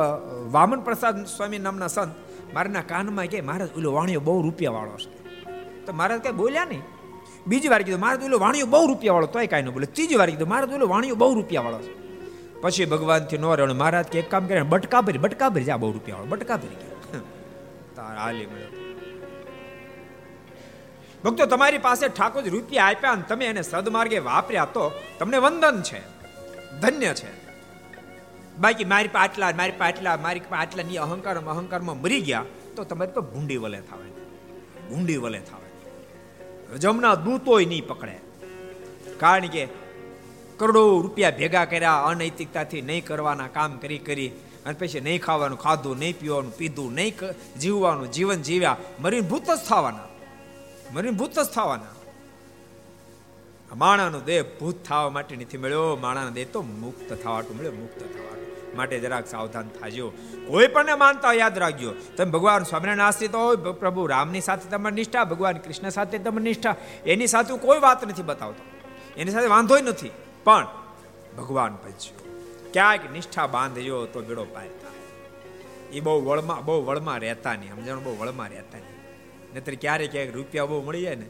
[0.55, 2.13] વામન પ્રસાદ સ્વામી નામના સંત,
[2.55, 5.11] મારાના કાનમાં કે મહારાજ, ઓલો વાણિયો બહુ રૂપિયા વાળો છે.
[5.87, 6.83] તો મહારાજ કઈ બોલ્યા નહીં.
[7.47, 9.87] બીજી વાર કીધું મારે તો ઓલો વાણીઓ બહુ રૂપિયા વાળો તોય કાંઈ ન બોલે.
[9.87, 11.93] ત્રીજી વાર કીધું મારે તો ઓલો વાણીઓ બહુ રૂપિયા વાળો છે.
[12.63, 15.91] પછી ભગવાનથી નો રહ્યો મહારાજ કે, એક કામ કરે, બટકા ભરી બટકા ભરી, જા બહુ
[15.93, 17.23] રૂપિયા વાળો બટકા ભરી ગયા.
[17.97, 18.71] તાર હાલી મળ્યો.
[21.25, 24.85] ભક્તો, તમારી પાસે ઠાકોર રૂપિયા આપ્યા અને તમે એને સદમાર્ગે વાપર્યા તો
[25.19, 26.01] તમને વંદન છે.
[26.81, 27.33] ધન્ય છે.
[28.59, 32.45] બાકી મારી પાસે આટલા મારી પાસે આટલા મારી પાસે આટલા ની અહંકાર અહંકારમાં મરી ગયા,
[32.77, 34.09] તો તમારે તો ભૂંડી વલે થાવે.
[34.89, 35.69] ભૂંડી વલે થાવે.
[36.79, 38.17] જમના દૂતોય નહીં પકડે.
[39.19, 39.69] કારણ કે
[40.57, 44.29] કરોડો રૂપિયા ભેગા કર્યા, અનૈતિકતાથી નહીં કરવાના કામ કરી કરી,
[44.67, 47.15] અને પછી નહીં ખાવાનું ખાધું, નહીં પીવાનું પીધું, નહીં
[47.61, 50.09] જીવવાનું જીવન જીવ્યા, મરીને ભૂત જ થવાના.
[50.93, 51.93] મરીને ભૂત જ થવાના.
[53.77, 55.97] માણાનો દેહ ભૂત થવા માટે નથી મળ્યો.
[55.97, 60.13] માણાનો દેહ તો મુક્ત થવાટું મળ્યો, મુક્ત થવાનું માટે જરાક સાવધાન થાજો.
[60.47, 61.95] કોઈ પણ માનતા યાદ રાખજો.
[62.17, 66.77] તમે ભગવાન સ્વામિનારાયણ આશ્રિત હોય પ્રભુ રામની સાથે તમારી નિષ્ઠા, ભગવાન કૃષ્ણ સાથે તમારી નિષ્ઠા.
[67.07, 68.63] એની સાથે કોઈ વાત નથી બતાવતો.
[69.17, 70.11] એની સાથે વાંધો નથી.
[70.45, 70.67] પણ
[71.39, 72.43] ભગવાન ભજ્યો.
[72.73, 75.91] ક્યાંક નિષ્ઠા બાંધજો તો બેડો પાર થાય.
[75.93, 77.71] એ બહુ વળમાં બહુ વળમાં રહેતા નહીં.
[77.71, 77.99] સમજણ?
[77.99, 78.99] બહુ વળમાં રહેતા નહીં.
[79.55, 81.27] નહીતર ક્યારેક ક્યાંક રૂપિયા બહુ મળી જાય ને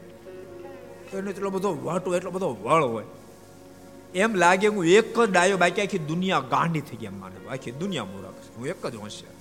[1.13, 3.05] એનો એટલો બધો વાટો, એટલો બધો વળ હોય.
[4.15, 7.47] એમ લાગે હું એક જ ડાયો બાકી આખી દુનિયા ગાંડી થઈ ગઈ એમ માને.
[7.49, 9.35] આખી દુનિયા મૂરખ હું એક જ હોશિયાર.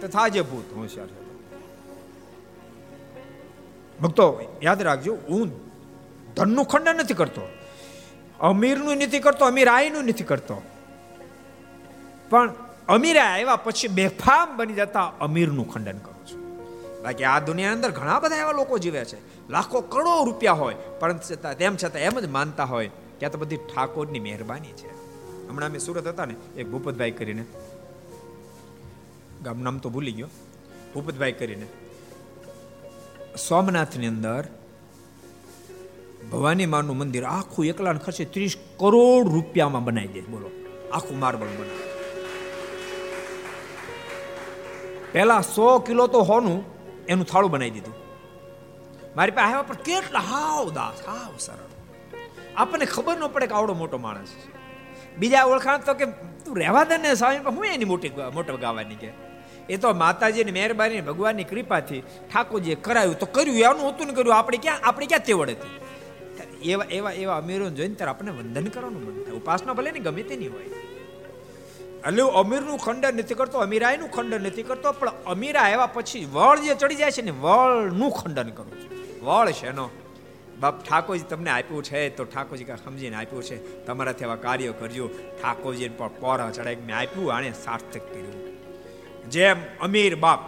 [0.00, 1.26] તો થાજે ભૂત હોશિયાર છે
[4.00, 5.50] ભક્તો, યાદ રાખજો, હું
[6.34, 7.48] ધનનું ખંડન નથી કરતો.
[8.40, 10.62] અમીરનું નથી કરતો અમીર આયનું નથી કરતો.
[12.30, 12.54] પણ
[12.88, 16.40] અમીર આવ્યા પછી બેફામ બની જતા અમીરનું ખંડન કરું છું.
[17.02, 19.35] બાકી આ દુનિયાની અંદર ઘણા બધા એવા લોકો જીવે છે.
[19.50, 20.74] લાખો કરોડો રૂપિયા હોય.
[21.00, 22.90] પરંતુ છતાં, તેમ છતાં એમ જ માનતા હોય
[23.20, 24.90] કે તો બધી ઠાકોરની મહેરબાની છે.
[25.48, 27.44] હમણાં અમે સુરત હતા ને, એક ભૂપતભાઈ કરીને.
[29.42, 30.28] ગામ નામ તો ભૂલી ગયો.
[30.94, 31.66] ભૂપતભાઈ કરીને.
[33.48, 34.44] સોમનાથની અંદર
[36.32, 40.50] ભવાની માનું મંદિર આખું એકલાને ખર્ચે ત્રીસ કરોડ રૂપિયામાં બનાવી દે બોલો,
[40.92, 41.84] આખું માર્બલ બનાવે.
[45.12, 46.64] પહેલા સો કિલો તો હોનું,
[47.06, 48.05] એનું થાળું બનાવી દીધું.
[49.16, 51.72] મારી પાસે આવ્યા પણ કેટલા હાવ દાસ હાવ સરળ.
[52.56, 54.56] આપણને ખબર ન પડે કે આવડો મોટો માણસ છે.
[55.16, 56.06] બીજા ઓળખાણ તો કે
[56.44, 59.10] તું રહેવા દે ને સ્વામી હું એની મોટી મોટો ગાવાની કે?
[59.68, 63.18] એ તો માતાજીની મહેરબાની ભગવાનની કૃપાથી ઠાકોરજીએ કરાયું.
[63.18, 64.36] તો કર્યું એનું હતું ને કર્યું?
[64.36, 65.80] આપણે ક્યાં આપણે ક્યાં તેવડ હતી?
[66.70, 69.32] એવા એવા એવા અમીરો જોઈને ત્યારે આપણને વંદન કરવાનું મન થાય.
[69.32, 70.62] ઉપાસના ભલે ને ગમે તેની હોય.
[72.08, 76.74] એટલે અમીરનું ખંડન નથી કરતો, અમીરાયનું ખંડન નથી કરતો, પણ અમીરા આવ્યા પછી વળ જે
[76.74, 78.95] ચડી જાય છે ને, વળનું ખંડન કરું છું.
[79.26, 79.86] વળ છે એનો.
[80.60, 83.56] બાપ ઠાકોરજી તમને આપ્યું છે, તો ઠાકોરજી કાંઈ સમજીને આપ્યું છે.
[83.86, 85.06] તમારાથી એવા કાર્યો કરજો.
[85.38, 88.36] ઠાકોરજીને પણ પોરા ચડાવી મેં આપ્યું, આણે સાર્થક કર્યું.
[89.28, 90.40] જેમ અમીર બાપ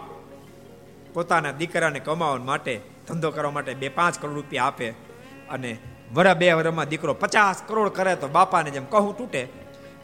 [1.13, 2.75] પોતાના દીકરાને કમાવા માટે,
[3.07, 4.87] ધંધો કરવા માટે બે પાંચ કરોડ રૂપિયા આપે
[5.49, 5.71] અને
[6.13, 9.41] વરા બે વરમાં દીકરો પચાસ કરોડ કરે તો બાપાને જેમ કહું તૂટે,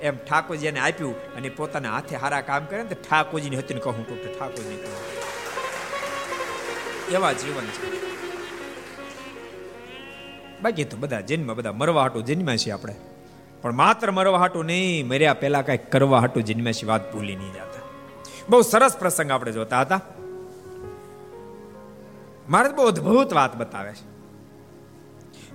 [0.01, 4.05] એમ ઠાકોરજી એને આપ્યું અને પોતાના હાથે હારા કામ કરે ને તો ઠાકોરજીની હતી કહું
[4.09, 4.79] તૂટે ઠાકોરજી
[7.15, 8.04] એવા જીવન છે.
[10.65, 12.95] બાકી તો બધા જન્મ, બધા મરવા હાટું જન્મ્યા છીએ આપણે.
[13.61, 17.53] પણ માત્ર મરવા હાટું નહીં, મર્યા પહેલા કંઈક કરવા હાટું જન્મ્યા છીએ વાત ભૂલી નહીં
[17.53, 17.81] જતા.
[18.49, 20.01] બહુ સરસ પ્રસંગ આપણે જોતા હતા.
[22.49, 24.15] મારે બહુ અદભુત વાત બતાવે છે.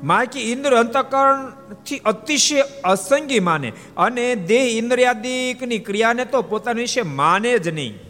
[0.04, 7.68] માકી ઇન્દ્ર અંતકરણથી અતિશય અસંગી માને, અને દેહ ઇન્દ્રિયાદિકની ક્રિયાને તો પોતાના વિશે માને જ
[7.68, 8.09] નહીં.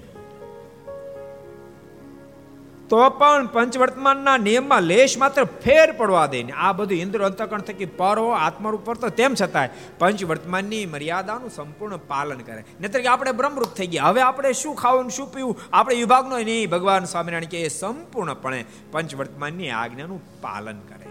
[2.90, 6.52] તો પણ પંચવર્તમાનના નિયમમાં લેશ માત્ર ફેર પડવા દે ને.
[6.52, 9.68] આ બધું ઇન્દ્ર અંતકણ થકી પર, આત્મા ઉપર તો તેમ છતાંય
[9.98, 12.64] પંચવર્તમાનની મર્યાદાનું સંપૂર્ણ પાલન કરે.
[12.80, 14.04] નહીતર કે આપણે બ્રહ્મરૂપ થઈ ગયા.
[14.04, 15.60] હવે આપણે શું ખાવું શું પીવું?
[15.72, 16.70] આપણે વિભાગનો નહીં.
[16.70, 21.06] ભગવાન સ્વામિનારાયણ કે એ સંપૂર્ણપણે પંચવર્તમાનની આજ્ઞાનું પાલન કરે.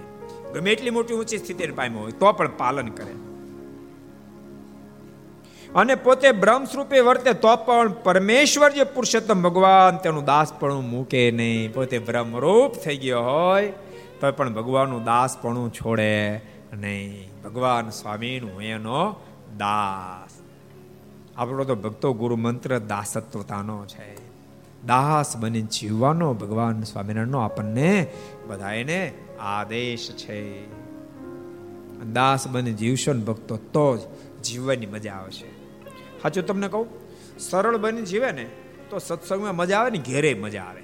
[0.53, 3.28] ગમે એટલી મોટી ઊંચી સ્થિતિ પામ્યો હોય, તો પણ પાલન કરે.
[5.75, 11.73] અને પોતે બ્રહ્મ સ્વરૂપે વર્તે તો પણ પરમેશ્વર જે પુરુષોત્તમ ભગવાન, તેનું દાસપણું મૂકે નહીં.
[11.73, 13.73] પોતે બ્રહ્મરૂપ થઈ ગયો હોય
[14.19, 16.41] તો પણ ભગવાનનું દાસપણું છોડે
[16.73, 17.31] નહીં.
[17.43, 19.15] ભગવાન સ્વામીનું એનો
[19.57, 20.29] દાસ.
[21.37, 24.29] આપણો તો ભક્તો ગુરુ મંત્ર દાસત્વતાનો છે.
[24.87, 28.07] દાસ બની જીવવાનો ભગવાન સ્વામિનારાયણનો આપણને
[28.47, 30.67] બધાને આદેશ છે.
[32.13, 33.99] દાસ બની જીવશો ને ભક્તો, તો જ
[34.43, 35.58] જીવવાની મજા આવશે.
[36.21, 36.87] સાચું તમને કહું,
[37.39, 38.45] સરળ બની જીવે ને,
[38.89, 40.83] તો સત્સંગમાં મજા આવે ને ઘેરે મજા આવે.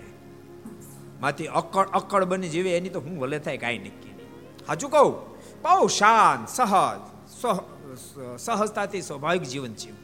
[1.21, 4.29] માથી અકળ અકળ બની જીવે, એની તો હું ભલે થાય કાંઈ નક્કી નહીં.
[4.67, 5.11] સાચું કહું,
[5.61, 7.01] બહુ શાંત, સહજ
[8.38, 9.95] સહજતાથી સ્વાભાવિક જીવન જીવ.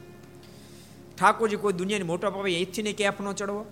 [1.18, 3.62] ઠાકોરજી કોઈ દુનિયાની મોટો પાપે અહીંથી ને કેફ નો ચડવો.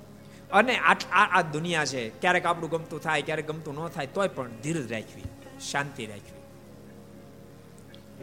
[0.52, 0.96] અને આ
[1.36, 5.28] આ દુનિયા છે, ક્યારેક આપણું ગમતું થાય, ક્યારેક ગમતું ન થાય, તોય પણ ધીરજ રાખવી,
[5.70, 6.42] શાંતિ રાખવી.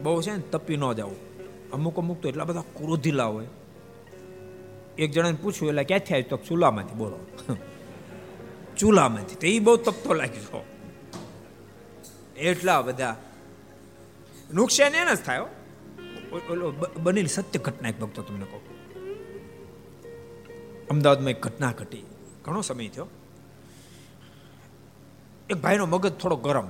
[0.02, 1.27] બહુ છે ને, તપી ન જવું
[1.72, 3.46] અમુક અમુક તો એટલા બધા ક્રોધીલા હોય.
[4.98, 6.28] એક જણાને પૂછ્યું, એટલે ક્યાંથી આવ્યું?
[6.28, 6.94] તો ચૂલામાંથી.
[6.94, 7.18] બોલો.
[8.78, 9.34] ચૂલામાંથી.
[9.34, 10.64] તો એ બહુ તપતો લાગ્યો.
[12.36, 13.16] એટલા બધા.
[14.54, 15.40] નુકસાન એને જ થાય
[17.02, 18.60] બનેલી સત્ય ઘટના એક ભક્તો તમને કહું.
[20.88, 22.04] અમદાવાદમાં એક ઘટના ઘટી.
[22.44, 23.06] ઘણો સમય થયો.
[25.50, 26.66] એક ભાઈનો મગજ થોડો ગરમ.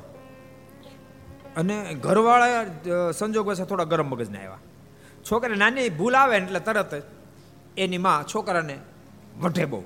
[1.56, 2.66] અને ઘરવાળા
[3.10, 4.58] સંજોગો છે થોડા ગરમ મગજને આવ્યા.
[5.30, 7.02] છોકરા નાની ભૂલ આવે એટલે તરત
[7.76, 8.78] એની માં છોકરાને
[9.38, 9.82] વઢે બહુ.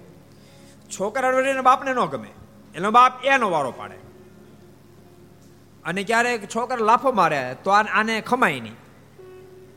[1.00, 2.28] છોકરા વઢીને બાપને ન ગમે.
[2.74, 3.94] એનો બાપ એનો વારો પાડે.
[5.84, 8.74] અને ક્યારેક છોકરા લાફો મારે તો આને ખમાય નહીં.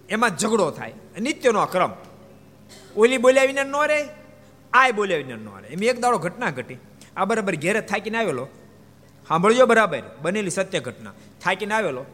[0.09, 0.93] એમાં ઝઘડો થાય.
[1.21, 1.91] નિત્યનો ક્રમ.
[2.97, 4.09] ઓલી બોલાવીને ન રે
[4.73, 5.67] આ બોલાવીને ન રે.
[5.67, 6.77] એમ એક દાડો ઘટના ઘટી.
[7.17, 8.47] આ બરાબર ઘેરે થાકીને આવેલો.
[9.27, 10.03] સાંભળજો બરાબર.
[10.21, 11.13] બનેલી સત્ય ઘટના.
[11.41, 12.05] થાકીને આવેલો.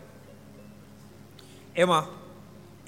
[1.76, 2.21] એમાં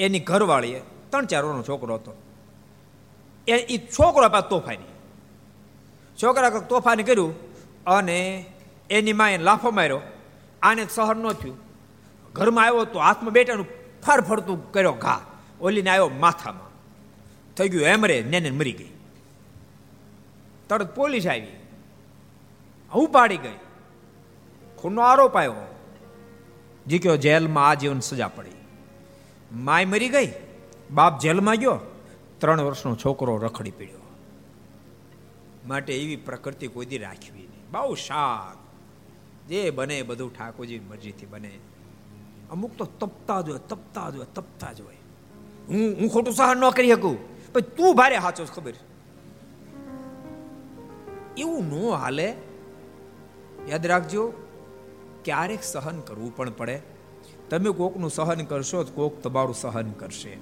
[0.03, 0.79] એની ઘરવાળીએ
[1.09, 2.13] ત્રણ ચાર વર્ષનો છોકરો હતો.
[3.47, 4.93] એ એ છોકરો પાસે તોફાની.
[6.23, 7.35] છોકરા તોફાની કર્યું
[7.83, 8.45] અને
[8.89, 10.01] એની માએ લાફો માર્યો.
[10.61, 11.57] આને સહન ન થયું.
[12.33, 13.65] ઘરમાં આવ્યો તો હાથમાં બેટાનું
[14.07, 15.21] ફર ફરતું કર્યો ઘા.
[15.61, 16.69] ઓલીને આવ્યો માથામાં.
[17.55, 18.89] થઈ ગયું એમરે નેને મરી ગઈ.
[20.69, 21.47] તરત પોલીસ આવી.
[22.93, 23.57] હું પાડી ગઈ.
[24.75, 25.75] ખૂનનો આરોપ આવ્યો.
[26.87, 28.62] જીક્યો જેલમાં આજીવન સજા પડી.
[29.53, 30.33] માય મરી ગઈ,
[30.91, 31.79] બાપ જેલમાં ગયો,
[32.37, 33.99] ત્રણ વર્ષનો છોકરો રખડી પીડ્યો.
[35.67, 37.71] માટે એવી પ્રકૃતિ કોઈ રાખવી નહીં.
[37.71, 38.57] બહુ શાક
[39.47, 41.59] જે બને બધું ઠાકોરજી મરજીથી બને.
[42.51, 44.95] અમુક તો તપતા જ હોય, તપતા જ હોય, તપતા જ હોય.
[45.67, 47.17] હું હું ખોટું સહન ન કરી શકું.
[47.53, 48.73] પણ તું ભારે સાચો ખબર.
[51.37, 52.35] એવું ન હાલે.
[53.67, 54.33] યાદ રાખજો,
[55.25, 56.92] ક્યારેક સહન કરવું પણ પડે.
[57.53, 60.37] તમે કોકનું સહન કરશો તો કોક તમારું સહન કરશે.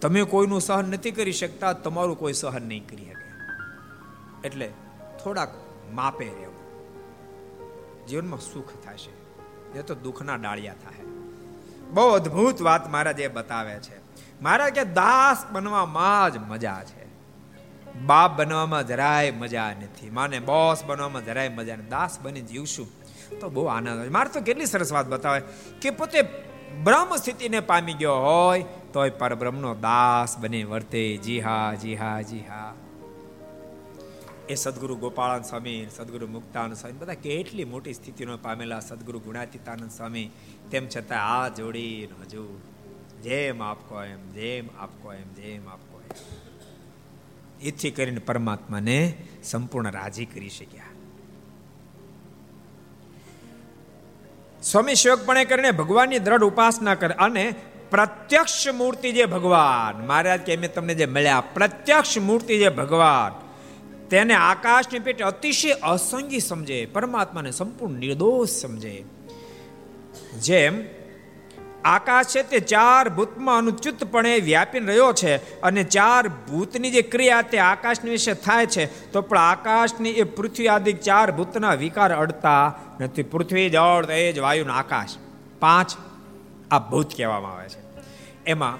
[0.00, 3.32] તમે કોઈનું સહન નથી કરી શકતા, તમારું કોઈ સહન નહીં કરી શકે.
[4.44, 4.72] એટલે
[5.24, 5.54] થોડાક
[5.92, 6.54] માપે રહેવું.
[8.06, 9.10] જીવનમાં સુખ થશે.
[9.78, 11.04] એ તો દુઃખના ડાળિયા થાય
[11.90, 13.98] બહુ અદ્ભુત વાત મહારાજ એ બતાવે છે.
[14.42, 17.06] મારા કે દાસ બનવામાં જ મજા છે.
[17.98, 20.10] બાપ બનવામાં જરાય મજા નથી.
[20.10, 21.88] માને બોસ બનવામાં જરાય મજા નથી.
[21.88, 22.97] દાસ બની જીવશું
[23.40, 24.08] તો બહુ આનંદ હોય.
[24.08, 25.42] મારે તો કેટલી સરસ વાત બતાવે
[25.82, 26.22] કે પોતે
[26.84, 31.16] બ્રહ્મ સ્થિતિને પામી ગયો હોય, તોય પરબ્રહ્મનો દાસ બને વર્તે.
[31.16, 32.74] જી હા જી હા જી હા
[34.48, 40.30] એ સદગુરુ ગોપાળાન સ્વામી, સદગુરુ મુક્તાન સ્વામી, બધા કેટલી મોટી સ્થિતિનો પામેલા સદગુરુ ગુણાતીતાનંદ સ્વામી.
[40.70, 42.60] તેમ છતાં આ જોડી હજુ
[43.22, 46.16] જેમ આપકો એમ, જેમ આપકો એમ, જેમ આપકો એમ.
[47.60, 50.87] એથી કરીને પરમાત્માને સંપૂર્ણ રાજી કરી શક્યા.
[54.62, 57.54] સ્વામી શિવકપણે કરીને ભગવાનની દ્રઢ ઉપાસના કરે અને
[57.90, 63.48] પ્રત્યક્ષ મૂર્તિ જે ભગવાન, મહારાજ કે મેં તમને જે મળ્યા, પ્રત્યક્ષ મૂર્તિ જે ભગવાન,
[64.08, 69.04] તેને આકાશની પેટે અતિશય અસંગી સમજે, પરમાત્માને સંપૂર્ણ નિર્દોષ સમજે.
[70.40, 70.84] જેમ
[71.84, 77.58] આકાશ છે તે ચાર ભૂતમાં અનુચિતપણે વ્યાપી રહ્યો છે અને ચાર ભૂતની જે ક્રિયા તે
[77.58, 83.22] આકાશની વિશે થાય છે, તો પણ આકાશની એ પૃથ્વી આદિ ચાર ભૂતના વિકાર અડતા નથી.
[83.22, 85.08] પૃથ્વી જળ તેજ વાયુ આકાશ.
[85.60, 85.90] પાંચ
[86.70, 87.80] આ ભૂત કહેવામાં આવે છે.
[88.46, 88.78] એમાં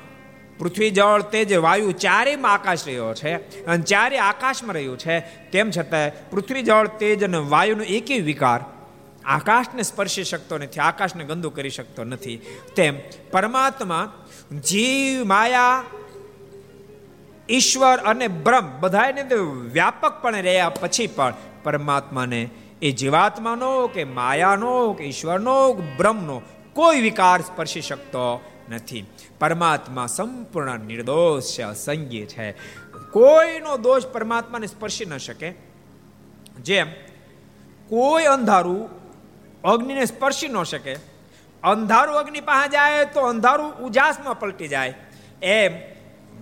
[0.59, 5.21] પૃથ્વી જળ તેજ વાયુ ચારેયમાં આકાશ રહ્યો છે અને ચારે આકાશમાં રહ્યું છે.
[5.21, 8.61] તેમ છતાં પૃથ્વી જળ તેજ અને વાયુનો એકેય વિકાર
[9.29, 12.41] આકાશને સ્પર્શી શકતો નથી, આકાશને ગંદુ કરી શકતો નથી.
[12.77, 12.99] તેમ
[13.31, 14.27] પરમાત્મા
[14.65, 15.85] જીવ, માયા,
[17.51, 19.23] ઈશ્વર અને બ્રહ્મ બધાને
[19.73, 22.51] વ્યાપકપણે રહ્યા પછી પણ પરમાત્માને
[22.83, 29.07] એ જીવાત્માનો કે માયાનો કે ઈશ્વરનો બ્રહ્મનો કોઈ વિકાર સ્પર્શી શકતો નથી.
[29.39, 32.53] પરમાત્મા સંપૂર્ણ નિર્દોષ છે, અસંગી છે.
[33.13, 35.55] કોઈનો દોષ પરમાત્માને સ્પર્શી ન શકે.
[36.61, 36.87] જેમ
[37.89, 38.98] કોઈ અંધારું
[39.73, 40.95] અગ્નિને સ્પર્શી ન શકે.
[41.63, 44.95] અંધારું અગ્નિ પાસે જાય તો અંધારું ઉજાસમાં પલટી જાય.
[45.43, 45.73] એમ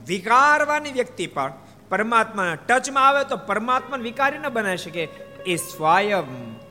[0.07, 1.53] વિકારવાની વ્યક્તિ પણ
[1.89, 5.09] પરમાત્માના ટચમાં આવે તો પરમાત્મા વિકારી ન બનાવી શકે.
[5.47, 6.25] એ સ્વયં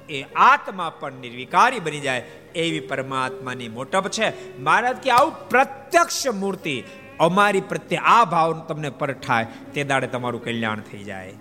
[0.10, 2.20] એ આત્મા પણ નિર્વિકારી બની જાય
[2.56, 4.28] એવી પરમાત્માની મોટપ છે.
[4.60, 6.84] મહારાજ કે આવું પ્રત્યક્ષ મૂર્તિ
[7.20, 11.34] અમારી પ્રત્યે આ ભાવ તમને પરઠાય તે દાડે તમારું કલ્યાણ થઈ જાય.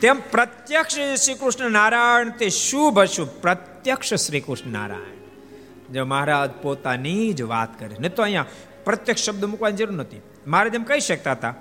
[0.00, 3.28] તેમ પ્રત્યક્ષ શ્રી કૃષ્ણ નારાયણ તે શુભ અશુભ.
[3.28, 5.92] પ્રત્યક્ષ શ્રી કૃષ્ણ નારાયણ.
[5.92, 7.96] જો મહારાજ પોતાની જ વાત કરે.
[8.00, 8.46] ને તો અહીંયા
[8.84, 11.54] પ્રત્યક્ષ શબ્દ મૂકવાની જરૂર નથી મહારાજ એમ કહી શકતા હતા.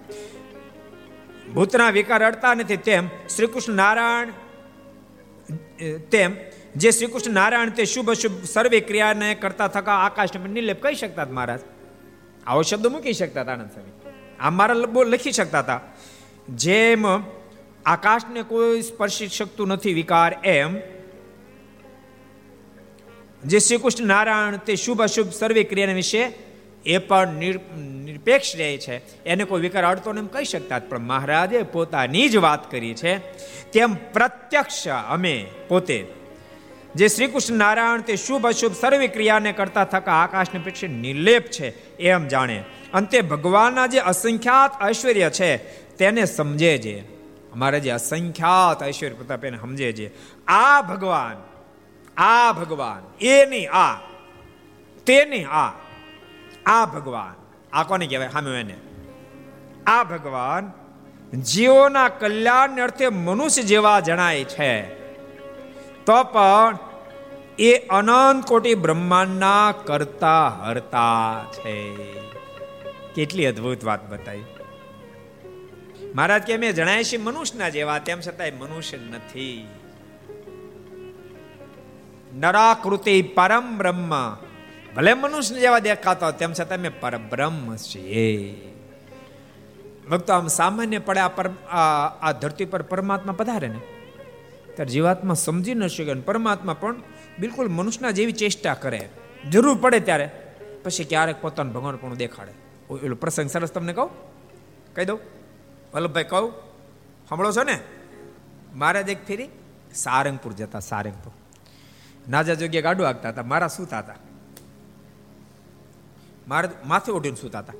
[1.53, 4.31] ભૂતના વિકાર અડતા નથી તેમ શ્રી કૃષ્ણ નારાયણ
[6.11, 6.35] તેમ
[6.75, 11.25] જે શ્રી કૃષ્ણ નારાયણ તે શુભ અશુભ સર્વે ક્રિયાને કરતા થકા આકાશને નિર્લેપ કહી શકતા
[11.25, 11.59] મહારાજ.
[12.47, 13.91] આવો શબ્દ મૂકી શકતા હતા આનંદ સ્વામી.
[14.39, 14.75] આ મારા
[15.05, 15.81] લખી શકતા હતા.
[16.49, 17.05] જેમ
[17.85, 20.77] આકાશને કોઈ સ્પર્શી શકતું નથી, વિકાર એમ.
[23.45, 26.33] જે શ્રી કૃષ્ણ નારાયણ તે શુભ અશુભ સર્વે ક્રિયાના વિશે
[26.85, 29.23] એ પણ નિરપેક્ષ રહે છે.
[29.23, 33.17] એને કોઈ વિકાર અડતો એમ કહી શકતા પણ મહારાજે પોતાની જ વાત કરી છે.
[33.71, 36.05] તેમ પ્રત્યક્ષ અમે પોતે
[36.95, 41.97] જે શ્રી કૃષ્ણ નારાયણ તે શુભ અશુભ સર્વે ક્રિયાને કરતા થકા આકાશને પેક્ષે નિર્લેપ છે,
[41.97, 42.63] એમ જાણે.
[42.93, 45.57] અંતે ભગવાનના જે અસંખ્યાત ઐશ્વર્ય છે,
[45.97, 47.12] તેને સમજે છે.
[47.53, 50.11] અમારે જે અસંખ્યાત ઐશ્વર્ય પ્રતાપ એને સમજે છે.
[50.45, 51.43] આ ભગવાન
[52.17, 53.95] આ ભગવાન, એની આ,
[55.05, 55.71] તેની આ
[56.65, 57.33] આ ભગવાન,
[57.73, 58.77] આ કોને કહેવાય હામે એને?
[59.85, 60.71] આ ભગવાન
[61.41, 64.81] જીવોના કલ્યાણ અર્થે મનુષ્ય જેવા જણાય છે.
[66.05, 66.77] તો પણ
[67.59, 71.95] એ અનંત કોટી બ્રહ્માંડના કરતા હરતા છે.
[73.15, 74.39] કેટલી અદ્ભુત વાત બતાવી
[76.15, 77.99] મહારાજ કે, અમે જણાય છે મનુષ્યના જેવા.
[77.99, 79.67] તેમ છતાંય મનુષ્ય નથી.
[82.33, 84.35] નરાકૃતિ પરમ બ્રહ્મ.
[84.95, 88.55] ભલે મનુષ્ય જેવા દેખાતા તેમ છતાં મેં પરબ્રહ્મ છીએ.
[90.11, 91.49] ભક્તો, આમ સામાન્ય પડે આ પર,
[92.21, 93.79] આ ધરતી પર પરમાત્મા પધારે ને?
[94.75, 96.95] ત્યારે જીવાત્મા સમજી ન શકે પરમાત્મા પણ
[97.39, 99.09] બિલકુલ મનુષ્યના જેવી ચેષ્ટા કરે.
[99.49, 100.31] જરૂર પડે ત્યારે.
[100.83, 102.51] પછી ક્યારેક પોતાનું ભગવાન પણ દેખાડે.
[103.05, 104.09] એલો પ્રસંગ સરસ તમને કહું?
[104.93, 105.19] કહી દઉં?
[105.93, 106.51] વલ્લભભાઈ, કહું?
[107.29, 107.79] સાંભળો છો ને?
[108.75, 109.49] મહારાજ એક ફેરી
[109.93, 111.33] સારંગપુર જતા, સારંગપુર.
[112.29, 114.15] નાજા જગ્યાએ ગાડું આગતા હતા, મારા સૂતા હતા.
[116.47, 117.73] મારે માથે ઓઢીને સૂતા હતા.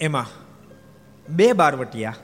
[0.00, 0.26] એમાં
[1.28, 2.14] બે બારવટિયા.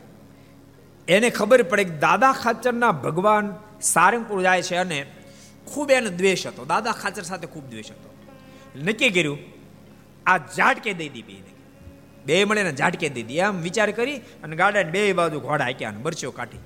[1.09, 5.12] એને ખબર પડે કે દાદા ખાચરના ભગવાન સારંગપુર જાય છે અને
[5.66, 6.64] ખૂબ એને દ્વેષ હતો.
[6.64, 8.14] દાદા ખાચર સાથે ખૂબ દ્વેષ હતો.
[8.76, 9.38] નક્કી કર્યું,
[10.26, 11.44] આ ઝાટકે દઈ દીધી
[12.29, 13.37] બે મળીને ઝાટકે દીધી.
[13.37, 16.59] એમ વિચાર કરી અને ગાડાને બે બાજુ ઘોડા હાક્યા અને બરચો કાઢી.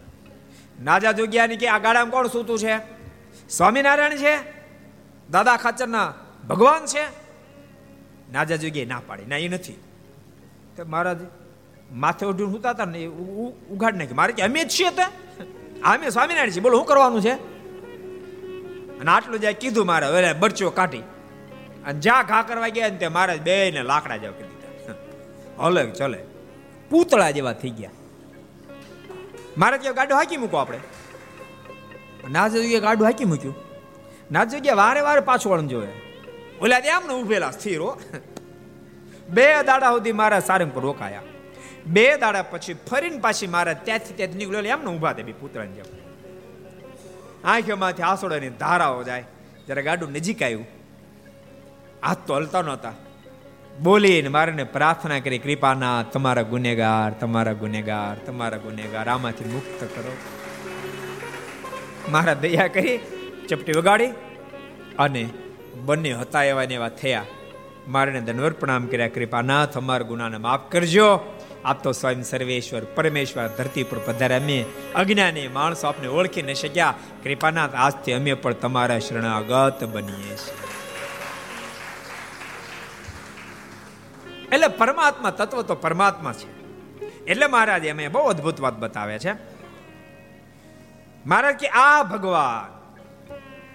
[0.83, 2.77] નાજા જોગ્યાની કે આ ગાડામાં કોણ સૂતું છે?
[3.49, 4.35] સ્વામિનારાયણ છે?
[5.31, 6.15] દાદા ખાચરના
[6.49, 7.05] ભગવાન છે?
[8.33, 9.27] નાજા જોગ્યાએ ના પાડી.
[9.27, 9.73] ના, એ નથી.
[10.77, 11.17] તો મહારાજ
[11.93, 13.07] માથે ઉઠીને સુતા હતા ને
[13.71, 15.03] ઉઘાડ નાખી મારે કે અમે જ છીએ તો?
[15.85, 16.61] અમે સ્વામિનારાયણ છીએ.
[16.61, 17.35] બોલો, શું કરવાનું છે?
[19.01, 20.07] અને આટલું જાય કીધું મારે.
[20.07, 20.99] હવે બરચો કાઢી.
[21.87, 24.33] અને જ્યાં ઘા કરવા ગયા ને તે મહારાજ બે ને લાકડા જાવ
[25.59, 26.25] હલે, ચલે.
[26.91, 27.91] પૂતળા જેવા થઈ ગયા.
[29.59, 30.81] મારે ત્યાં ગાડો હાકી મૂકો આપણે.
[32.31, 33.55] ના જોઈએ ગાડું હાકી મૂક્યું.
[34.33, 35.89] ના જોઈએ વારે વારે પાછું વળન જોવે.
[36.61, 38.01] ઓલા એમ ને ઉભેલા સ્થિરો
[39.29, 41.23] બે દાડા સુધી મારા સારંગપુર રોકાયા.
[41.87, 45.85] બે દાડા પછી ફરીને પાછી મારા ત્યાંથી ત્યાં નીકળ્યો એમને ઊભા તે પુત્રની જેમ.
[47.45, 49.25] આંખોમાંથી આસોડાની ધારાઓ જાય.
[49.67, 50.67] જ્યારે ગાડું નજીક આવ્યું.
[52.07, 52.93] હાથ તો હલતા નહોતા.
[53.81, 60.17] બોલીને મારે પ્રાર્થના કરી કૃપાના તમારા ગુનેગાર તમારા ગુનેગાર તમારા ગુનેગાર, આમાંથી મુક્ત કરો.
[62.09, 62.99] મારા દયા કરી,
[63.49, 64.07] ચપટી વગાડી
[64.99, 65.29] અને
[65.85, 67.25] બંને હતા એવા ને એવા થયા.
[67.89, 71.39] મારે ધનવર પ્રણામ કર્યા, કૃપાનાથ તમારા ગુનાને માફ કરજો.
[71.65, 74.39] આપ તો સ્વયં સર્વેશ્વર, પરમેશ્વર ધરતી પર પધાર્યા.
[74.39, 74.65] અમે
[74.95, 76.95] અજ્ઞાની માણસો આપને ઓળખી ન શક્યા.
[77.25, 80.62] કૃપાનાથ, આજથી અમે પણ તમારા શરણાગત બનીએ છીએ.
[84.53, 86.63] એટલે પરમાત્મા તત્વ તો પરમાત્મા છે.
[87.25, 89.33] એટલે મહારાજ એમ બહુ અદભુત વાત બતાવે છે.
[91.27, 92.83] મહારાજ કે, આ ભગવાન,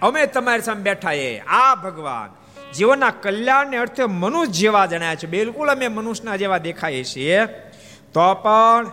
[0.02, 2.38] અમે તમારી સામે બેઠા એ, આ ભગવાન,
[2.72, 5.26] જીવનના કલ્યાણને અર્થે મનુષ્ય જેવા જણાયા છે.
[5.26, 7.46] બિલકુલ અમે મનુષ્યના જેવા દેખાઈએ છીએ.
[8.12, 8.90] તો પણ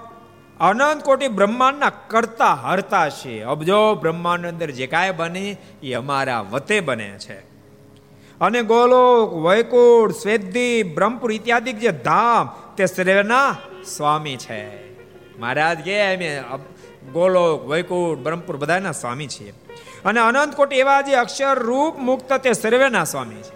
[0.60, 6.80] અનંત કોટી બ્રહ્માંડના કરતા હરતા છે અબજો બ્રહ્માંડ અંદર જે કાંઈ બને, એ અમારા વતે
[6.80, 7.55] બને છે.
[8.42, 13.58] અને ગોલોક વૈકુંઠ સ્વેદી બ્રહ્મપુર ઇત્યાદિ જે ધામ, તે સર્વેના
[13.98, 14.92] સ્વામી છે.
[15.40, 16.44] મહારાજ કે અમે
[17.14, 19.54] ગોલોક વૈકુંઠ, બ્રહ્મપુર બધાના સ્વામી છીએ.
[20.06, 23.56] અને અનંત કોટી એવા જે અક્ષર રૂપ મુક્ત તે સર્વેના સ્વામી છે.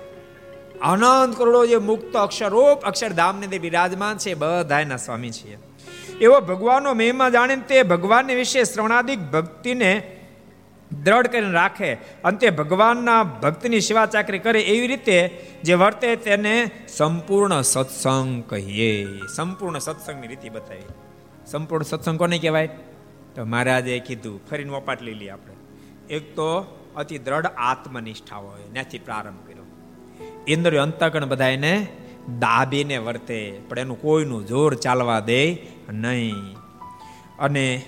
[0.79, 5.57] અનંત કરોડો જે મુક્ત અક્ષર રૂપ અક્ષરધામને તે બિરાજમાન છે, બધાના સ્વામી છીએ.
[6.21, 10.18] એવો ભગવાનનો મહિમા જાણીને તે ભગવાનને વિશે શ્રવણાદિક ભક્તિને
[11.03, 11.93] દ્રઢ કરીને રાખે.
[12.23, 19.07] અંતે ભગવાનના ભક્તની સેવા ચાકરી કરે એવી રીતે જે વર્તે તેને સંપૂર્ણ સત્સંગ કહીએ.
[19.35, 20.81] સંપૂર્ણ સત્સંગની રીતિ બતાવી.
[21.45, 22.67] સંપૂર્ણ સત્સંગ કોને કહેવાય?
[23.35, 25.53] તો મહારાજે કીધું, ફરીને વપાટ લઈ લઈએ આપણે.
[26.13, 29.63] એક તો અતિ દ્રઢ આત્મનિષ્ઠા હોય ત્યાંથી પ્રારંભ કર્યો.
[30.47, 31.87] ઇન્દ્રિય અંતકણ બધા એને
[32.39, 35.57] દાબીને વર્તે, પણ એનું કોઈનું જોર ચાલવા દે
[35.89, 36.57] નહીં.
[37.39, 37.85] અને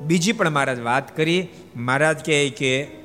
[0.00, 2.98] બીજી પણ મહારાજ વાત કરી મહારાજ કહે કે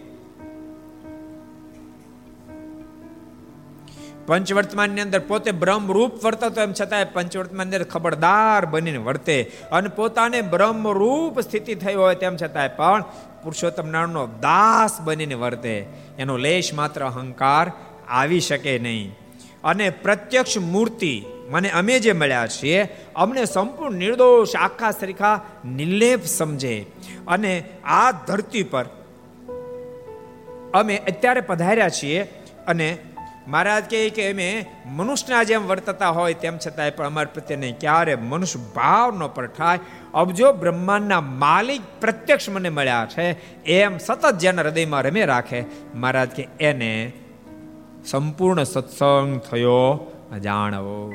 [4.26, 9.52] પંચવર્તમાનની અંદર પોતે બ્રહ્મરૂપ વર્તતો એમ છતાંય પંચવર્તમાનની અંદર ખબરદાર બનીને વર્તે.
[9.72, 13.02] અને પોતાને બ્રહ્મરૂપ સ્થિતિ થઈ હોય તેમ છતાંય પણ
[13.44, 15.86] પુરુષોત્તમ નારાયણનો દાસ બનીને વર્તે.
[16.18, 17.72] એનો લેશ માત્ર અહંકાર
[18.10, 19.16] આવી શકે નહીં.
[19.64, 26.86] અને પ્રત્યક્ષ મૂર્તિ મને અમે જે મળ્યા છીએ, અમને સંપૂર્ણ નિર્દોષ આખા સરખા નિર્લેપ સમજે.
[27.28, 28.86] અને આ ધરતી પર
[30.74, 32.24] અમે અત્યારે પધાર્યા છીએ
[32.68, 32.98] અને
[33.48, 38.60] મહારાજ કહે કે અમે મનુષ્યના જેમ વર્તતા હોય તેમ છતાંય પણ અમારા પ્રત્યે ક્યારે મનુષ્ય
[38.76, 39.80] ભાવ ન પરઠાય
[40.14, 43.28] અબજો બ્રહ્માંડના માલિક પ્રત્યક્ષ મને મળ્યા છે,
[43.64, 45.64] એમ સતત જેના હૃદયમાં રમે રાખે,
[45.96, 47.14] મહારાજ કે એને
[48.06, 50.12] સંપૂર્ણ સત્સંગ થયો
[50.44, 51.12] જાણવો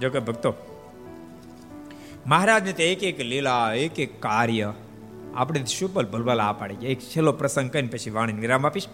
[0.00, 0.54] જો કે ભક્તો,
[2.26, 4.72] મહારાજને તે એક એક લીલા, એક એક કાર્ય
[5.34, 8.88] આપણે શુપલ ભલભલ આ પાડી એક છેલ્લો પ્રસંગ કરીને પછી વાણી વિરામ આપીશ.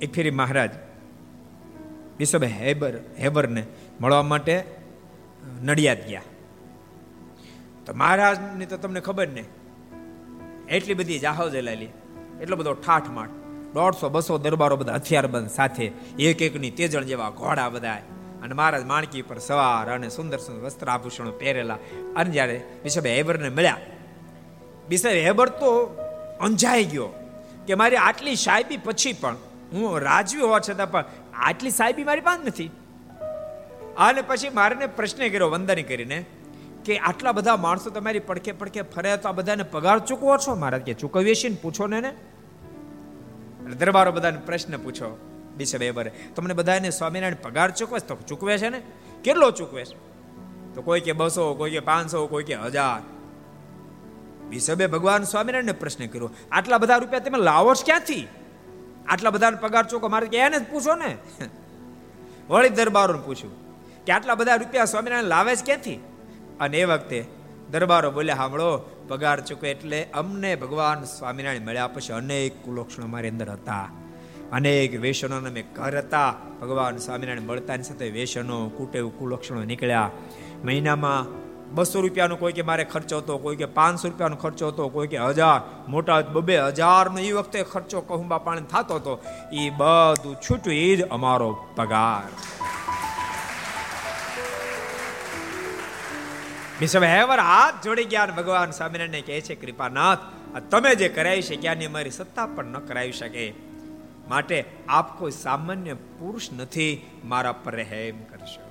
[0.00, 0.70] એક ફેરી મહારાજ
[2.18, 3.62] બિશપ હેબર, હેબરને
[4.00, 4.64] મળવા માટે
[5.62, 6.22] નડિયાદ ગયા.
[7.86, 9.44] તો મહારાજની તો તમને ખબર ને,
[10.68, 11.90] એટલી બધી જાહો જલાલી,
[12.40, 13.30] એટલો બધો ઠાઠ માઠ,
[13.74, 15.86] દોઢસો, બસો દરબારો બધા હથિયાર બંધ સાથે,
[16.18, 17.98] એક એકની તેજણ જેવા ઘોડા બધા
[18.42, 21.78] અને મહારાજ માણકી પર સવાર અને સુંદર સુંદર વસ્ત્ર આભૂષણો પહેરેલા.
[22.16, 23.76] અને જ્યારે બિશપ હેબરને મળ્યા,
[24.88, 25.70] બિશપ હેબર તો
[26.40, 27.08] અંજાઈ ગયો
[27.66, 29.36] કે મારી આટલી સાહેબી પછી પણ
[29.72, 32.70] હું રાજવી હોવા છતાં પણ આટલી સાહેબી મારી પાસે નથી.
[33.98, 36.24] અને પછી મારે પ્રશ્ન કર્યો વંદન કરીને
[36.84, 40.54] કે આટલા બધા માણસો તમારી પડખે પડખે ફરે તો આ બધાને પગાર ચૂકવો છો?
[40.54, 42.12] મહારાજ કે, ચૂકવીએ છીએ પૂછો ને
[43.80, 45.08] દરબારો બધાને પ્રશ્ન પૂછો
[45.60, 48.82] બિશપ એબરે તમને બધાને સ્વામિનારાયણ પગાર ચૂકવે તો ચૂકવે છે ને?
[49.24, 49.96] કેટલો ચૂકવે છે?
[50.74, 53.00] તો કોઈ કે બસો, કોઈ કે પાંચસો, કોઈ કે હજાર.
[54.48, 56.30] બિશબે ભગવાન સ્વામિનારાયણ પ્રશ્ન કર્યો.
[56.52, 58.28] આટલા બધા રૂપિયા તમે લાવો છો ક્યાંથી?
[59.08, 61.16] આટલા બધા પગાર ચૂકો મારે એને જ પૂછો ને.
[62.48, 63.52] વળી દરબારો પૂછ્યું
[64.04, 65.96] કે આટલા બધા રૂપિયા સ્વામિનારાયણ લાવે છે ક્યાંથી?
[66.60, 67.24] અને એ વખતે
[67.70, 68.70] દરબારો બોલ્યા સાંભળો
[69.08, 73.90] પગાર ચૂકે એટલે અમને ભગવાન સ્વામિનારાયણ મળ્યા પછી અનેક કુલક્ષણો મારી અંદર હતા.
[74.52, 76.30] અનેક વેસનોને મેં કરતા
[76.60, 80.10] ભગવાન સ્વામિનારાયણ મળતાની સાથે વેસનો કુટેવ, કુલક્ષણો નીકળ્યા.
[80.64, 81.30] મહિનામાં
[81.74, 85.18] બસો રૂપિયાનો કોઈ કે મારે ખર્ચો હતો, કોઈ કે પાંચસો રૂપિયાનો ખર્ચો હતો, કોઈ કે
[85.18, 85.60] હજાર.
[85.88, 89.14] મોટા બબે હજારનો એ વખતે ખર્ચો કહુંબા પાણી થતો હતો.
[89.52, 92.28] એ બધું છૂટ્યું એ જ અમારો પગાર.
[96.80, 100.18] બિશપ હેવર હાથ જોડી ગયા ભગવાન સ્વામિનારાયણ કહે છે, કૃપાનાથ
[100.70, 103.69] તમે જે કરાવી શક્યા ને મારી સત્તા પણ ન કરાવી શકે.
[104.30, 108.70] માટે આપ કોઈ સામાન્ય પુરુષ નથી, મારા પર રહેમ કરશો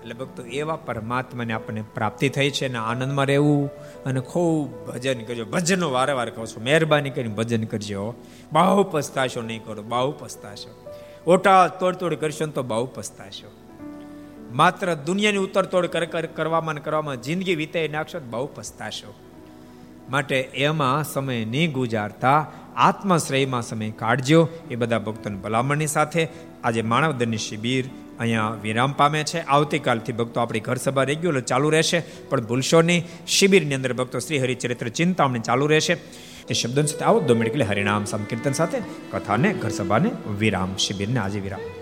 [0.00, 3.70] એટલે ભક્તો, એવા પરમાત્માને આપણને પ્રાપ્તિ થઈ છે અને આનંદમાં રહેવું
[4.04, 5.44] અને ખૂબ ભજન કરજો.
[5.44, 8.14] ભજનો વારે વારે કહો છો, મહેરબાની કરીને ભજન કરજો.
[8.52, 10.72] બહુ પસ્તાશો નહીં કરો, બહુ પસ્તાશો.
[11.26, 13.50] ઓટા તોડ તોડ કરશો તો બહુ પસ્તાશો.
[14.52, 15.86] માત્ર દુનિયાની ઉતરતોડ
[16.36, 19.14] કરવામાં કરવામાં જિંદગી વિતાઈ નાખશો બહુ પસ્તાશો.
[20.12, 22.46] માટે એમાં સમય નહીં ગુજારતા,
[22.76, 24.48] આત્માશ્રયમાં સમય કાઢજો.
[24.70, 26.28] એ બધા ભક્તોની ભલામણની સાથે
[26.64, 27.84] આજે માનવદનની શિબિર
[28.20, 29.40] અહીંયા વિરામ પામે છે.
[29.40, 33.04] આવતીકાલથી ભક્તો આપણી ઘર સભા રેગ્યુલર ચાલુ રહેશે, પણ ભૂલશો નહીં.
[33.26, 35.96] શિબિરની અંદર ભક્તો શ્રી હરિચરિત્ર ચિંતામણી ચાલુ રહેશે.
[36.50, 38.78] એ શબ્દો સાથે આવો દો મિનિટ હરિનામ સંકીર્તન સાથે
[39.10, 41.81] કથાને, ઘર સભાને વિરામ, શિબિરને આજે વિરામ.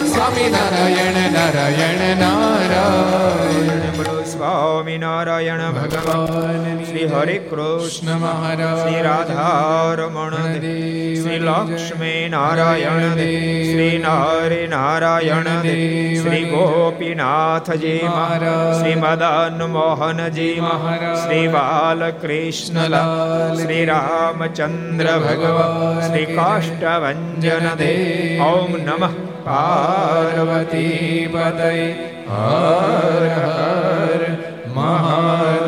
[0.13, 3.79] સ્વામી નારાયણ નારાયણ નારાયણ.
[3.79, 13.71] બોલો સ્વામી નારાયણ ભગવાન શ્રી હરે કૃષ્ણ મહારાજ શ્રી રાધારમણ દેવ શ્રી લક્ષ્મી નારાયણ દેવ
[13.71, 25.05] શ્રી નારી નારાયણ દેવ શ્રી ગોપીનાથજી મહારાજ શ્રી મદન મોહનજી મહારાજ શ્રી બાલકૃષ્ણલાલ શ્રી રામચંદ્ર
[25.05, 28.43] ભગવાન શ્રી કાષ્ટભન દેવ.
[28.43, 29.30] ઓમ નમઃ.
[29.45, 31.71] પાર્વતી પદય
[32.31, 34.21] હર હર
[34.75, 35.60] મહાદેવ